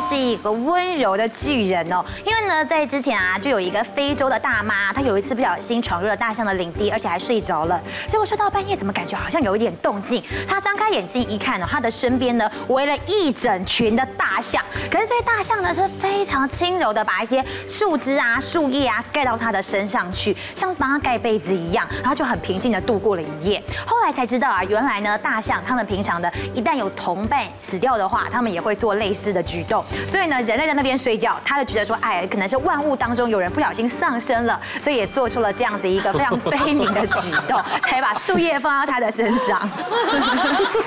[0.00, 7.80] 是一个温柔的巨人哦，因为呢，在之前啊，就有一个非洲的大妈，她有一次不小心闯入了大象的领地，而且还睡着了。
[8.06, 10.22] 结果睡到半夜，怎么感觉好像有一点动静？
[10.46, 14.62] 她张开眼睛一看呢，她的身边呢围了一整群的大象。
[14.90, 23.62] 可是这些大象呢是非常轻柔的，把一些树枝啊、树叶啊盖到她的身上去，像是帮她盖被子一样，然后就很平静的度过了一夜。
[23.86, 29.84] 后来才知道啊，原来呢，大象他们平常的一旦有同伴死掉的话，他们也会做类似的举动。
[30.08, 39.68] 所以呢，人类在那边睡觉，他就觉得说，哎，可能是万物当中有人不小心丧生了，所以也做出了这样子一个非常悲悯的举动，才把树叶放到他的身上。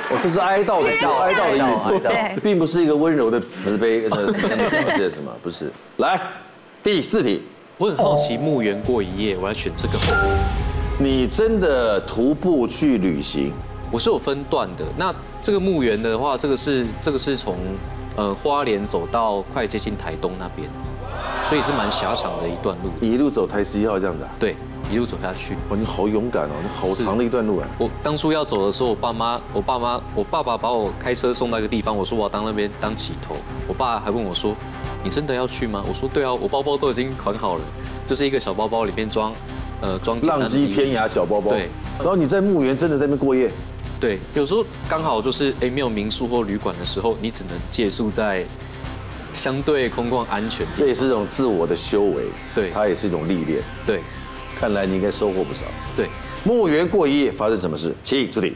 [0.10, 4.32] 我这是哀悼的，哀悼的意思，对，并不是一个温柔的慈悲的表
[4.90, 5.32] 现，什么？
[5.42, 5.72] 不是。
[5.98, 6.20] 来，
[6.84, 7.44] 第四题，
[7.78, 9.94] 我很好奇，墓园过一夜，我要选这个。
[11.00, 13.54] 你真的徒步去旅行？
[13.92, 14.86] 我是有分段的。
[14.98, 17.58] 那这个墓园的话，这个是这个是从。
[18.18, 20.70] 呃，花莲走到快接近台东那边，
[21.48, 24.30] 所以是蛮狭长的一段路，一路走台十一号这样子啊？
[24.38, 24.54] 对，
[24.92, 25.54] 一路走下去。
[25.70, 27.68] 哇，你好勇敢哦，你好长的一段路啊！
[27.78, 34.54] 我当初要走的时候，我爸妈、我爸妈、我爸爸把我开车送到一个地方，我说我要当那边当起头，我爸还问我说，
[35.06, 35.82] 你真的要去吗？
[35.88, 37.64] 我说对啊，我包包都已经款好了，
[38.06, 39.32] 就是一个小包包里面装，
[39.80, 41.52] 呃，装浪迹天涯小包包。
[41.52, 43.50] 对，然后你在墓园真的在那边过夜？
[44.02, 48.44] 对，有时候刚好就是哎，没有民宿或旅馆的时候，你只能借宿在
[49.32, 50.80] 相对空旷安全的地方。
[50.80, 52.24] 这也是一种自我的修为，
[52.56, 53.62] 对，它也是一种历练。
[53.86, 54.02] 对，
[54.60, 55.62] 看来你应该收获不少。
[55.96, 56.10] 对，
[56.44, 57.96] 墓园过夜发生什么事？
[58.04, 58.56] 请出题。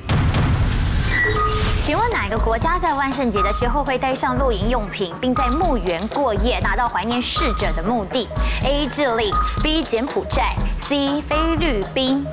[1.85, 8.27] 请问哪个国家在万圣节的时候会带上露营用品，并在墓园过夜，达到怀念逝者的目的
[8.65, 8.87] ？A.
[8.87, 9.31] 智利
[9.61, 9.83] ，B.
[9.83, 11.21] 柬埔寨，C.
[11.29, 12.25] 菲律宾。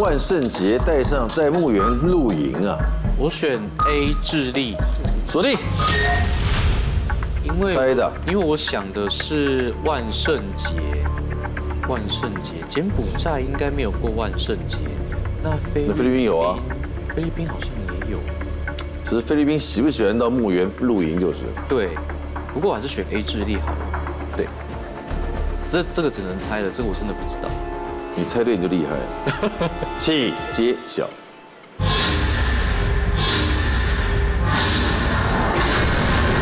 [0.00, 2.76] 万圣节带上在墓园露营啊！
[3.16, 4.76] 我选 A 智利，
[5.28, 5.56] 锁定。
[7.44, 10.74] 因为猜的，因为我想的是万圣节，
[11.88, 14.78] 万圣节柬埔寨应该没有过万圣节，
[15.44, 16.58] 那菲那菲律宾有啊，
[17.14, 18.18] 菲律宾好像也有，
[19.08, 21.44] 只是菲律宾喜不喜欢到墓园露营就是。
[21.68, 21.90] 对，
[22.52, 23.78] 不过我还是选 A 智利好了。
[24.36, 24.48] 对，
[25.70, 27.48] 这这个只能猜了，这个我真的不知道。
[28.16, 31.04] 你猜对你就厉害了，请揭晓。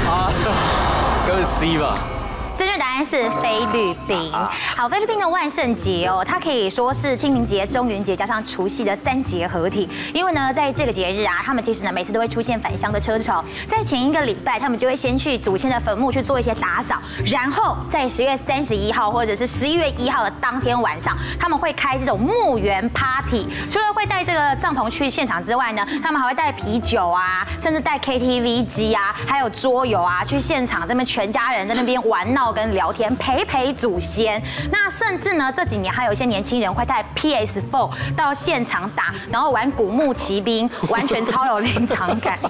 [0.06, 0.30] 啊，
[1.26, 1.98] 该是 C 吧。
[2.92, 4.30] 正确答案是菲律宾。
[4.76, 9.88] 好，菲律宾的万圣节哦，它可以说是清明节、中元节加上除夕的三节合体。
[10.12, 13.42] 因为呢，在这个节日啊，他们其实呢每次都会出现返乡的车潮。
[13.66, 23.46] 在前一个礼拜，他们就会先去祖先的坟墓去做一些打扫，然后在十月三十一号或者是十一月一号的当天晚上，他们会开这种墓园 party。
[23.70, 32.52] 除了会带这个帐篷去现场之外呢，他们还会带啤酒啊，甚至带 KTV 机啊，还有桌游啊，去现场这边全家人在那边玩闹。
[32.52, 42.38] 跟聊天陪陪祖先，那甚至呢这几年还有一些年轻人会带 PS4 到现场打，然后玩古墓奇兵，完全超有临场感。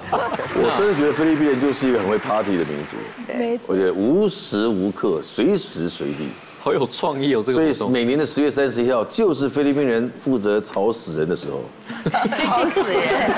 [0.55, 2.95] 我真的觉得菲律宾人就是一个很会 party 的民族，
[3.37, 3.65] 没错。
[3.67, 6.29] 我觉得无时无刻、随时随地，
[6.61, 7.73] 好有创意哦，这个。
[7.73, 11.61] 所以每年的十月三十一号就是菲律宾人负责吵死人的时候。
[12.31, 13.29] 吵死人！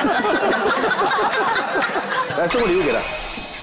[2.38, 3.00] 来送个礼物给他。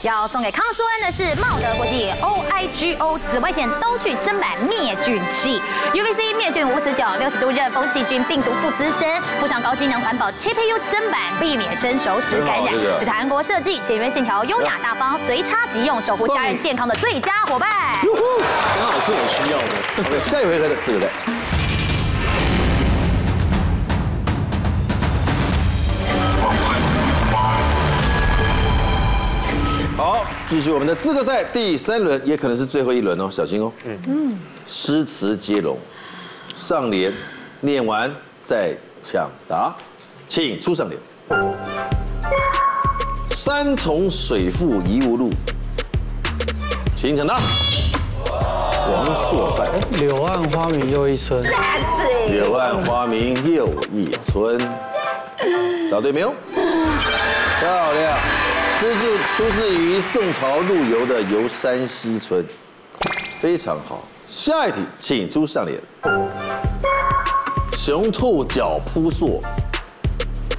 [0.03, 5.63] 要送给康舒恩的是茂德国际 O I G O 紫外线刀具砧板灭菌器
[5.95, 12.75] ，U V C 灭菌无死角，六十度热风细菌病毒不滋生，附上高机能环保七 P U 砧板，避免生熟食感染。
[12.99, 17.71] 这是韩国设计，简约线条，优雅大方，随插即用，守护家人健康的最佳伙伴。
[18.03, 19.65] 刚好是我需要的。
[20.01, 21.72] OK，下一回合的这个在。
[30.53, 33.73] 继续我们的资格赛第三轮，也可能是最后一轮哦，小心哦。
[33.87, 35.79] 嗯嗯，诗词接龙，
[36.55, 37.11] 上联
[37.63, 39.75] 念完再抢答，
[40.29, 41.01] 请出上联。
[43.31, 45.31] 山重水复疑无路，
[46.99, 47.35] 请抢答。
[48.27, 49.67] 王朔范。
[49.99, 51.43] 柳暗花明又一村。
[52.29, 54.59] 柳暗花明又一村。
[55.91, 56.35] 答对没有？
[57.59, 58.42] 漂亮。
[58.83, 62.45] 这是出自于宋朝陆游的《游山西村》，
[63.41, 64.03] 非常好。
[64.27, 65.81] 下一题，请出上联。
[67.79, 69.41] 雄兔脚扑朔，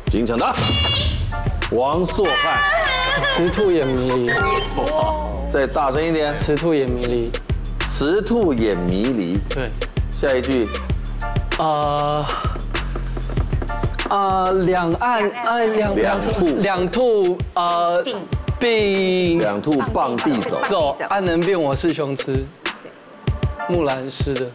[0.09, 0.55] 请抢答。
[1.71, 2.57] 王朔范。
[3.35, 4.31] 雌兔眼迷离。
[5.51, 6.33] 再大声一点。
[6.33, 7.29] 雌兔眼迷离。
[7.85, 9.37] 雌兔眼迷离。
[9.49, 9.67] 对。
[10.17, 10.65] 下一句。
[11.57, 12.25] 啊。
[14.13, 18.05] 啊，两岸哎，两两兔两兔呃
[18.59, 22.45] 并两兔傍地走走，安能辨我是雄雌？
[23.67, 24.45] 木兰诗的，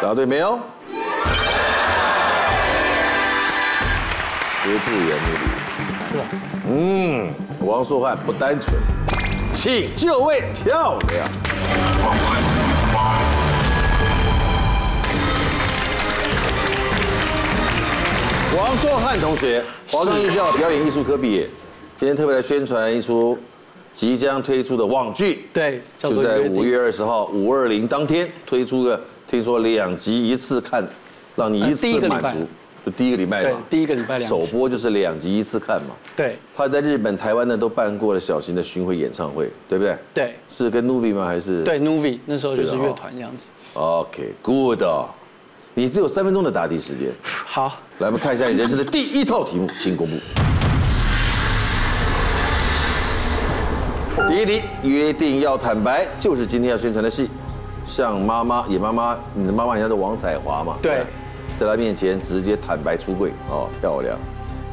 [0.00, 0.58] 答对没有？
[4.62, 6.18] 雌兔眼迷离。
[6.70, 7.28] 嗯，
[7.60, 8.74] 王朔范不单纯，
[9.52, 12.47] 请就位，漂亮。
[18.56, 21.46] 王硕汉同学，华冈艺校表演艺术科毕业，
[21.98, 23.36] 今天特别来宣传一出
[23.94, 30.82] 即将推出的网剧，对，就在五月二十号五二零当天推出个，听说两集一次看，
[31.36, 32.46] 让你一次满足，
[32.86, 39.94] 就第一个礼拜嘛，第一个礼拜首播就是两集一次看嘛，对，他在日本、台湾呢都办过了小型的巡回演唱会，对不对？
[40.14, 41.26] 对，是跟 Novi 吗？
[41.26, 41.62] 还是？
[41.64, 43.50] 对 Novi 那时候就是乐团这样子。
[43.74, 44.82] OK，Good。
[45.78, 47.08] 你只有三分钟的答题时间。
[47.22, 50.16] 好，来，我们看一下你人生的第一套题目，请公布。
[54.28, 57.30] 第一题，约定要坦白，就是今天要宣传的戏，
[57.86, 60.76] 像妈妈野妈妈，你的妈妈人家是王彩华嘛？
[60.82, 61.04] 对，
[61.60, 64.18] 在她面前直接坦白出柜，哦，漂亮。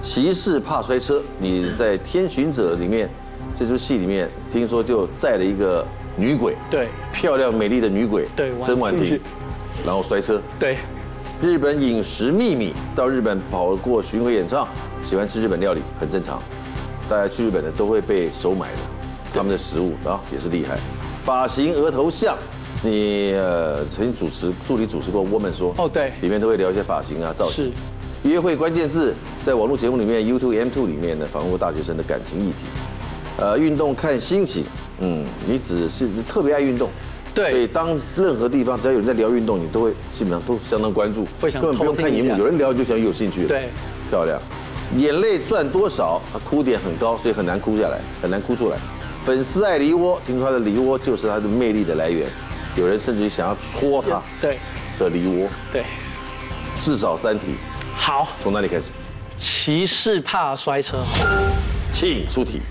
[0.01, 3.07] 骑士怕摔车，你在《天巡者》里面
[3.55, 5.85] 这出戏里面，听说就载了一个
[6.17, 9.19] 女鬼，对，漂亮美丽的女鬼，对，甄婉婷，
[9.85, 10.77] 然后摔车，对。
[11.41, 14.65] 日本饮食秘密，到日本跑过巡回演唱，
[15.03, 16.41] 喜欢吃日本料理很正常。
[17.09, 18.77] 大家去日本的都会被收买的，
[19.33, 20.79] 他们的食物啊也是厉害。
[21.25, 22.37] 发型额头像，
[22.81, 27.65] 你呃曾经主持助理主持过《Woman 说》哦对里面都会聊一些发型啊造型。
[27.65, 27.71] 是。
[28.23, 29.13] 约会关键字，
[29.45, 32.65] 在网络节目里面，YouTube M Two 里面呢，访问过大学生的感情议题。
[33.37, 34.63] 呃，运动看心情，
[34.99, 36.89] 嗯，你只是特别爱运动，
[37.35, 43.45] 对，所以当任何地方只要有人在聊运动，你都会基本上都相当关注，会想根本不用看荧幕，有人聊就想有兴趣。
[43.45, 43.67] 对，
[44.09, 44.39] 漂亮。
[44.95, 48.77] 眼泪赚多少，哭点很高，所以很难哭下来，很难哭出来。
[49.25, 52.29] 粉丝爱梨窝，听说他的梨窝就是他的魅力的来源，
[52.77, 54.57] 有人甚至于想要戳他，对，
[54.97, 55.83] 的梨窝，对，
[56.79, 57.55] 至少三题。
[57.97, 58.85] 好，从哪里开始？
[59.37, 60.99] 骑士怕摔车，
[61.91, 62.61] 请出题。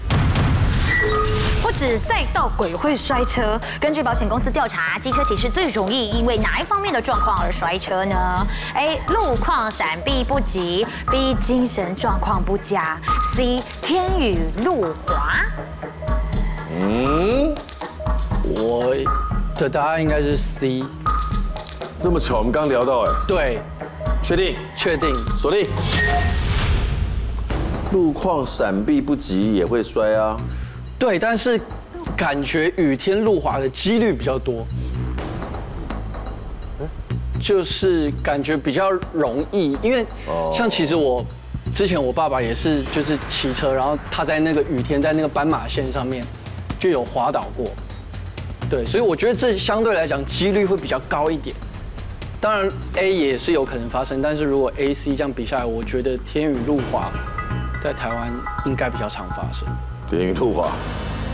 [1.65, 9.01] 不止赛道鬼会摔车，根据保险公司调查，机车骑士最容易因为哪一方面的状况而摔车呢？A.
[9.09, 11.35] 路况闪避不及，B.
[11.37, 13.01] 精神状况不佳
[13.35, 13.63] ，C.
[13.81, 15.41] 天雨路滑。
[16.69, 17.55] 嗯，
[18.59, 18.95] 我
[19.55, 20.85] 的答案应该是 C。
[22.03, 23.13] 这么巧，我们刚聊到哎。
[23.27, 23.59] 对。
[24.23, 25.67] 确定，确定，锁定。
[27.91, 30.37] 路况闪避不及也会摔啊。
[30.99, 31.61] 对，但是
[32.17, 34.67] 感觉雨天路滑的几率比较多。
[37.41, 40.07] 就是感觉比较容易，因为
[40.51, 41.23] 像其实我
[41.75, 46.25] 之前我爸爸也是就是骑车，然后他在那个雨天在那个斑马线上面
[46.79, 47.67] 就有滑倒过。
[48.71, 51.55] 对，所以我觉得这相对来讲几率会比较高一点。
[52.41, 57.13] 当然，A 也是有可能发生，但是如果 A、C 这样比下来，我觉得天雨路滑
[57.83, 58.33] 在台湾
[58.65, 59.69] 应该比较常发生。
[60.11, 60.69] 天雨路滑，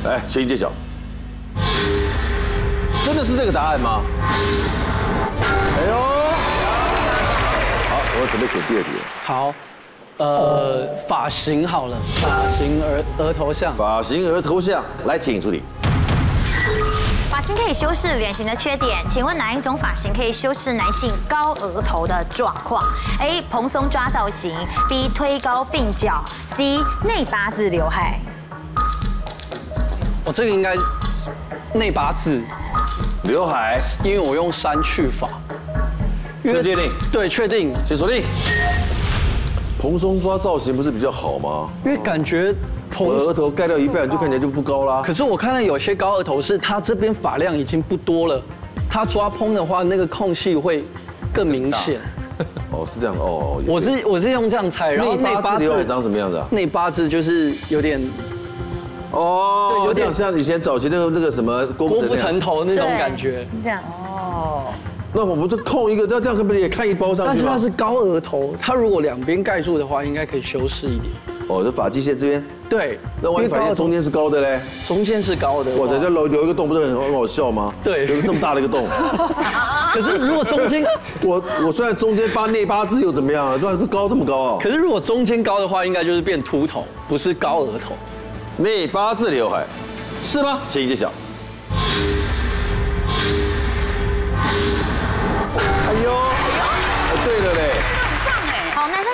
[0.05, 0.71] 来，请揭晓。
[3.05, 4.01] 真的是这个答案吗？
[5.77, 5.95] 哎呦，
[7.89, 8.89] 好，我准备选第二题。
[9.25, 9.53] 好，
[10.19, 13.75] 呃，发型好了，发型额额头像。
[13.75, 15.63] 发型额头像，来，请助理。
[17.29, 22.81] 发型可以修饰脸型的缺点，请问哪一种发型可以修饰男性高额头的状况
[23.21, 23.43] ？A.
[23.51, 24.55] 蓬松抓造型
[24.89, 25.09] ，B.
[25.09, 26.23] 推高鬓角
[26.57, 26.79] ，C.
[27.03, 28.21] 内八字刘海。
[30.31, 30.73] 我这个应该
[31.75, 32.41] 内八字
[33.25, 35.29] 刘海，因为我用删去法。
[36.45, 36.77] 确定？
[37.11, 37.75] 对，确定。
[37.85, 38.23] 请锁定。
[39.77, 41.69] 蓬松抓造型不是比较好吗？
[41.85, 42.55] 因为感觉。
[42.97, 45.03] 我额头盖掉一半，就看起来就不高啦。
[45.05, 48.41] 可是我看到有些高额头是他这边发量已经不多了，
[48.89, 50.85] 他抓蓬的话，那个空隙会
[51.33, 51.99] 更明显。
[52.71, 53.61] 哦，是这样哦。
[53.67, 56.47] 我是我是用这样猜，然后内八字长什么样子啊？
[56.53, 58.01] 内八字就是有点，
[59.13, 63.47] 哦，对，有点像以前早期那个那个什么郭富城头那种感觉。
[63.63, 63.83] 这样
[64.15, 64.65] 哦。
[65.13, 67.27] 那我们就扣一个，那这样可不可以也看一包上去？
[67.27, 71.13] 但是它是高额头，它如果两边盖住的话，应该可以修饰一点。
[71.49, 72.45] 哦，这发际线这边。
[72.69, 74.61] 对，那万一发线中间是高的嘞？
[74.87, 77.75] 中间是高的，我在这留留一个洞，不是很很好笑吗？
[77.83, 78.87] 对，留个这么大的一个洞。
[79.93, 80.85] 可是如果中间，
[81.27, 83.59] 我我虽然中间发内八字又怎么样啊？
[83.61, 84.59] 对都高这么高啊？
[84.63, 87.97] 可是如果中间高的话，应该就是变秃头，不是高额头。
[88.61, 89.65] 内八字刘海，
[90.23, 90.61] 是吗？
[90.69, 91.11] 请揭晓。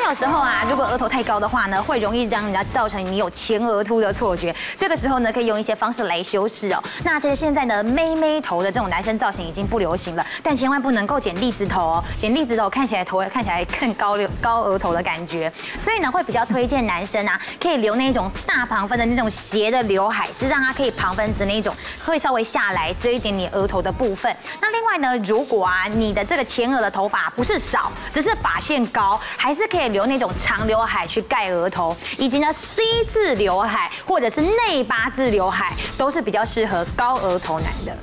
[0.09, 4.55] 有时候啊，如果额头太高的话呢，会容易让人家造成你有前额秃的错觉。
[4.77, 6.81] 这个时候呢，可以用一些方式来修饰哦。
[7.03, 15.53] 那其实现在呢，妹妹头的这种男生造型已经不流行了，但千万不能够剪栗子头哦，剪栗子头看起来头看起来更高高额头的感觉。
[15.81, 24.35] 所以呢，会比较推荐男生啊，可以留那种大旁分的那种斜的刘海，是让它可以旁分的那种，会稍微下来遮一点点额头的部分。
[24.61, 29.96] 那另外呢，如果啊你的这个前额的头发不是少，只是发线高，还是可以。
[29.97, 37.97] 留那种长刘海去盖额头，以及呢 C 字刘海或者是内八字刘海，都是比较适合高额头男的。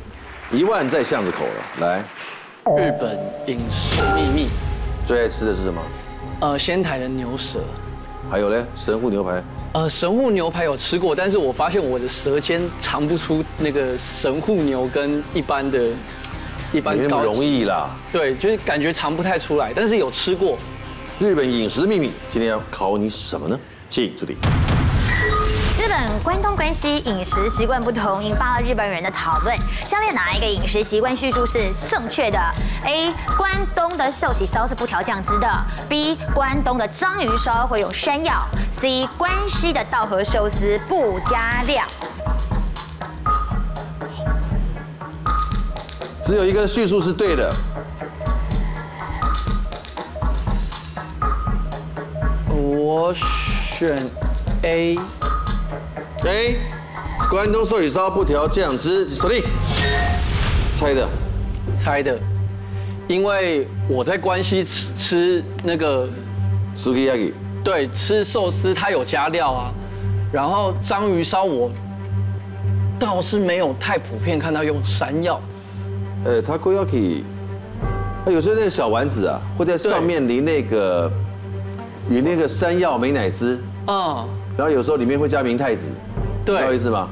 [0.51, 1.99] 一万在巷子口了，来，
[2.83, 3.15] 日本
[3.45, 4.49] 饮食秘密，
[5.05, 5.79] 最爱吃的是什么？
[6.39, 7.59] 呃，仙台的牛舌，
[8.31, 9.43] 还有呢，神户牛排。
[9.73, 15.89] 呃，神户牛排有吃过，但是我发现我的舌尖尝不出那个神户牛跟一般的，
[16.71, 17.03] 一般高。
[17.03, 17.91] 没那么容易啦。
[18.11, 20.57] 对，就是感觉尝不太出来，但是有吃过。
[21.19, 23.57] 日本饮食的秘密，今天要考你什么呢？
[23.87, 24.35] 请注意。
[25.79, 29.55] 日本关东关西饮食习惯不同，引发了日本人的讨论。
[29.87, 32.39] 下列哪一个饮食习惯叙述是正确的
[32.85, 33.13] ？A.
[33.37, 35.47] 关东的寿喜烧是不调酱汁的。
[35.87, 36.17] B.
[36.33, 38.43] 关东的章鱼烧会用山药。
[38.71, 39.07] C.
[39.15, 41.85] 关西的稻荷寿司不加料。
[46.23, 47.53] 只有一个叙述是对的。
[52.53, 53.13] 我
[53.71, 53.97] 选
[54.61, 54.95] A。
[56.25, 56.57] A，
[57.29, 59.43] 关东寿喜烧不调酱汁，锁定。
[60.75, 61.07] 猜的。
[61.75, 62.19] 猜的，
[63.07, 66.07] 因为我在关西吃吃那个
[66.75, 67.33] Sukiyaki，
[67.63, 69.73] 对，吃寿司它有加料啊，
[70.31, 71.71] 然后章鱼烧我
[72.99, 75.41] 倒是没有太普遍看到用山药，
[76.25, 77.23] 呃，Takoyaki，
[78.23, 81.11] 它有时候那个小丸子啊，会在上面淋那个
[82.10, 84.26] 淋那个山药美乃滋，嗯，
[84.56, 85.88] 然后有时候里面会加明太子，
[86.44, 87.08] 对知道意思吗？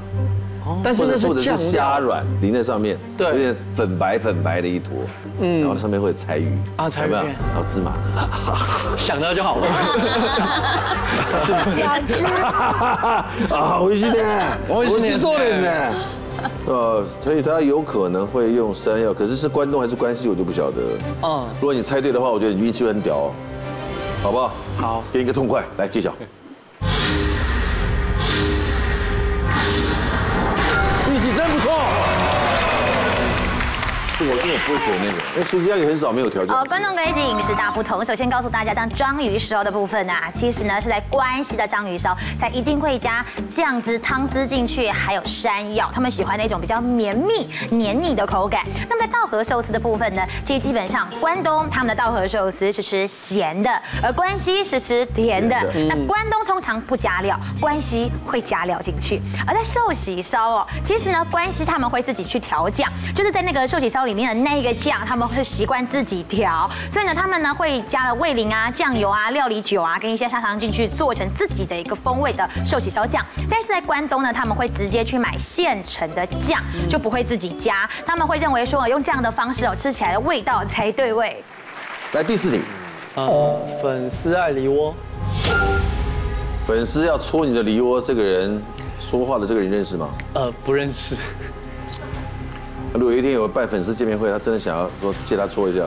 [0.83, 4.93] 但是那是或者是酱料虾软淋在上面，对有点粉白粉白的一坨，
[5.41, 7.93] 嗯，然后上面会有柴鱼啊柴鱼有没有片然后芝麻，
[8.99, 9.67] 想到就好了。
[11.47, 12.25] 想吃。
[13.55, 15.93] 啊，美味しいね，美味しいねそうですね。
[16.67, 20.77] 呃，所以它有可能会用山药，可是是关东还是关西，我就不晓得。
[21.23, 23.31] 嗯，如果你猜对的话，我觉得你运气会很屌哦，
[24.22, 24.52] 好不好？
[24.78, 26.14] 好，给你个痛快，来揭晓。
[34.22, 36.54] 是我，因为我不会选那个，因为苏吉亚也很少没有调教。
[36.54, 38.06] 哦，观众跟一起饮食大不同。
[38.06, 48.64] 首先告诉大家，像章鱼烧的部分啊，其实呢是在关西的章鱼烧才一定会加酱汁、汤汁进去，还有山药，他们喜欢那种比较绵密、黏腻的口感。
[48.88, 53.72] 那么在稻荷寿司的部分呢，其实基本上关东他们的稻荷寿司是吃咸的，
[54.04, 55.56] 而关西是吃甜的。
[55.90, 59.20] 那关东通常不加料，关西会加料进去。
[59.48, 73.26] 而在寿喜烧哦，其实呢关西他们会自己去调酱，就是在那个寿喜烧里面的那个酱，他们会习惯自己调，所以呢他们呢会加了味淋啊、酱油啊、料理酒啊，跟一些砂糖进去，做成自己的一个风味的寿喜烧酱。
[73.50, 77.90] 但是在关东呢，他们会直接去买现成的酱，就不会自己加。
[78.06, 81.44] 他们会认为说用这样的方式哦，吃起来的味道才对味。
[82.14, 82.60] 来第四题，
[83.16, 84.94] 呃，粉丝爱梨窝，
[86.68, 88.62] 粉丝要戳你的梨窝，这个人
[89.00, 90.10] 说话的这个人认识吗？
[90.34, 91.16] 呃，不认识，
[92.94, 95.84] 如果有一天有办粉丝见面会，他真的想要说借他搓一下，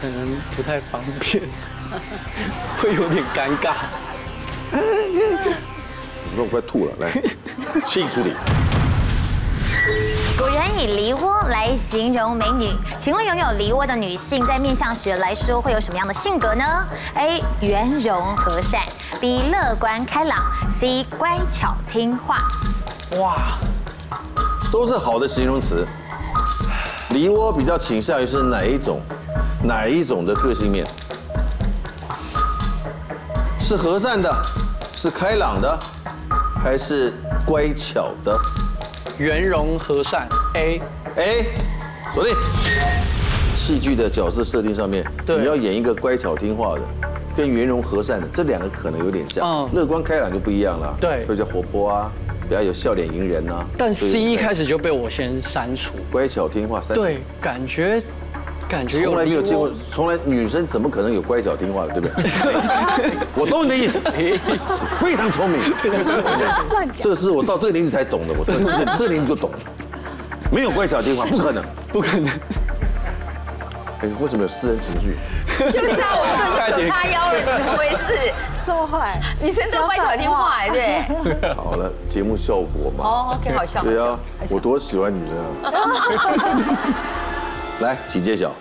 [0.00, 1.42] 可能不太方便，
[2.78, 3.74] 会有点尴尬。
[4.72, 7.10] 我说我快吐了，来，
[7.84, 8.32] 请助理。
[10.38, 16.64] 古人以梨窝来形容美女，请问拥有梨窝的女性在面相学来说会有什么样的性格呢
[17.16, 17.40] ？A.
[17.60, 18.80] 圆融和善
[19.20, 19.42] ，B.
[19.50, 20.38] 乐观开朗
[20.78, 21.04] ，C.
[21.18, 22.36] 乖巧听话。
[23.18, 23.58] 哇，
[24.72, 25.84] 都是好的形容词。
[27.10, 29.00] 梨窝比较倾向于是哪一种，
[29.64, 30.86] 哪一种的个性面？
[33.58, 34.30] 是和善的，
[34.92, 35.78] 是开朗的，
[36.62, 37.12] 还是
[37.44, 38.38] 乖巧的
[39.18, 40.80] 圆融和善，A。
[41.16, 41.52] ？A，
[42.14, 42.36] 锁定。
[43.56, 46.80] 戏剧的角色设定上面，对你要演一个乖巧听话的，
[47.36, 49.44] 跟圆融和善的，这两个可能有点像。
[49.44, 50.96] 嗯乐观开朗就不一样了。
[51.00, 52.12] 对比较活泼啊，
[52.50, 53.64] 比较有笑脸迎人啊。
[53.78, 55.92] 但 C 一开始就被我先删除。
[56.10, 56.96] 乖巧听话三。
[56.96, 58.02] 对，感觉
[58.68, 62.24] 感觉从来没有见过从来女生怎么可能有乖巧听话的，对不对？
[63.40, 64.00] 我懂你的意思，
[64.98, 65.60] 非常聪明。
[66.98, 69.58] 这是我到这个年纪才懂的，我这个这个年纪就懂了。
[70.50, 71.62] 没有乖巧听话，不可能。
[71.92, 72.28] 不可能。
[74.02, 75.14] 哎，为什么有私人情绪？
[75.72, 78.32] 就是啊，我们都已经手叉腰了，怎么回事？
[78.66, 81.54] 这么坏，女生都乖巧听话，哎，对。
[81.54, 83.04] 好了，节目效果嘛。
[83.04, 84.18] 哦，OK，好笑，对啊。，
[84.50, 85.72] 我多喜欢女生啊。
[87.80, 88.52] 来，请揭晓。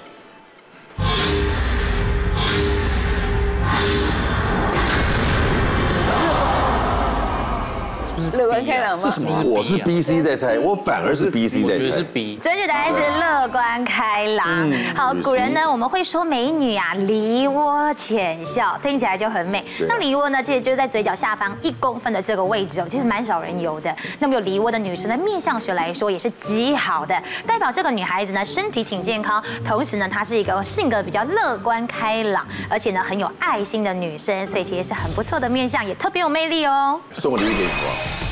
[8.40, 9.10] 乐观开朗吗？
[9.10, 12.04] 是什么啊我是 B、C 在猜，我反而是 B、C 在我觉得是。
[12.04, 12.40] B。
[12.42, 14.72] 正确答案是乐观开朗。
[14.96, 19.66] 好，古人呢，我们会说美女啊，梨窝浅笑，听起来就很美。
[19.90, 23.94] 那梨窝呢，其实就是在嘴角下方一公分的这个位置哦，其实蛮少人有的。
[24.20, 36.98] 那么有梨窝的女生呢，面相学来说也是极好的，代表这个女孩子呢身体挺健康，同时呢她是一个性格比较乐观开朗，而且呢很有爱心的女生，所以其实是很不错的面相，也特别有魅力哦。
[37.12, 38.26] 送个礼物给你好不？
[38.26, 38.29] 好，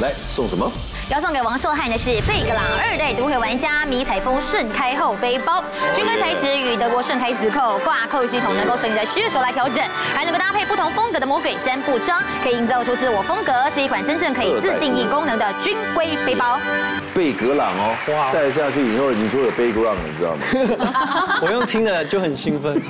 [0.00, 0.70] 来送什么？
[1.08, 5.62] 要送给王硕汉的是贝格朗二代独会玩家迷彩风顺开后背包，
[5.94, 9.82] 军规材质与德国顺开磁扣挂扣系统，能够随你的需求来调整，
[10.12, 16.58] 还能够搭配不同风格的魔鬼毡布章，可以营造出自我风格，是一款真正可以自定义功能的军规背包。
[17.14, 21.38] 贝格朗哦，哇 戴下去以后你就有贝格朗了，你知道吗？
[21.40, 22.82] 我用听的就很兴奋。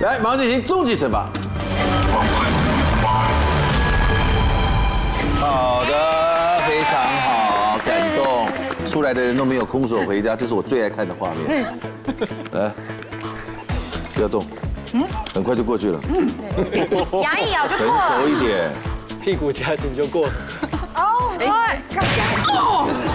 [0.00, 1.28] 来，马上进行终极惩罚。
[5.44, 8.48] 好的，非常好，感动。
[8.88, 11.78] 出来的人都没有空手回家，这是我最爱看的画面。
[12.52, 12.72] 来，
[14.14, 14.46] 不要动，
[15.34, 16.00] 很快就过去了，
[17.22, 18.28] 牙一咬就成过了熟。
[18.28, 18.70] 一点。
[19.20, 20.32] 屁股夹紧就过了。
[20.96, 21.48] 哦， 对，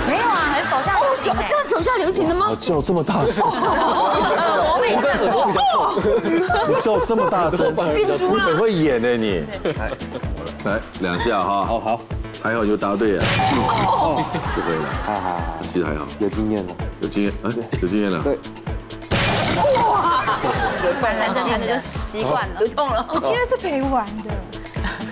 [0.08, 2.58] 没有啊，很手下留情哎，这是手下留情的吗？
[2.60, 3.46] 叫这么大声，
[4.92, 5.82] 我每次耳朵比较痛，
[6.68, 9.46] 你叫这么大声，变猪了很会演呢你。
[10.66, 12.00] 来两下哈，好好，
[12.44, 16.74] 还好就答对了，就可以了，好好好，其实还好，有经验了。
[17.02, 17.50] 有经验，哎，
[17.82, 18.22] 有经验了。
[18.24, 18.38] 对，
[21.02, 21.68] 本来这边就
[22.12, 23.06] 习惯了，不痛了。
[23.10, 24.30] 我今天是陪玩的，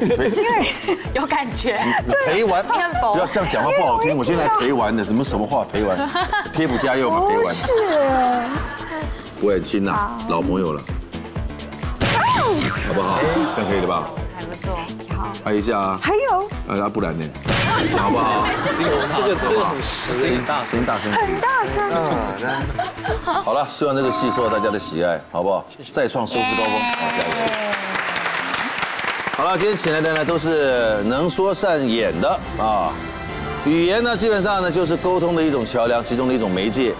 [0.01, 0.09] 因
[0.43, 0.69] 为
[1.13, 1.80] 有感觉。
[2.05, 2.73] 你陪玩，不
[3.17, 4.17] 要这样讲话不好听。
[4.17, 5.97] 我现在来陪玩的，什么什么话陪玩？
[6.51, 7.45] 贴补家用嘛，陪玩。
[7.45, 7.71] 不是，
[9.41, 10.81] 我也亲呐，老朋友了，
[12.88, 13.19] 好不好？
[13.55, 14.09] 这样可以了吧？
[14.35, 14.75] 还不错。
[15.15, 17.25] 好拍一下啊，还有啊，那不然呢？
[17.97, 18.47] 好不好？
[18.77, 21.11] 这个这个很实，声音大，声音大声。
[21.11, 21.63] 很大
[22.35, 25.65] 声，好了，希望这个戏受到大家的喜爱，好不好？
[25.91, 27.23] 再创收视高峰，好，加油！
[29.38, 32.91] 好了，今天请来的呢都是能说善演的啊，
[33.65, 36.95] 语言呢基本上呢就是沟通的一种桥梁，其中的一种媒介，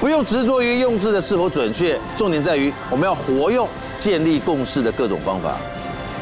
[0.00, 3.66] 不用执着于用字的是否准确，重点在于我们要活用
[3.98, 5.56] 建立共识的各种方法。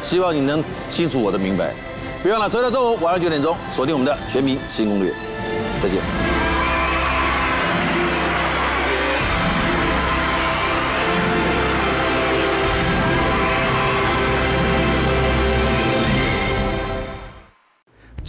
[0.01, 1.75] 希望你能清楚我的明白，
[2.22, 5.11] 别忘了周六中午晚上九点钟锁定我们的《全民新攻略》，
[5.83, 6.54] 再见。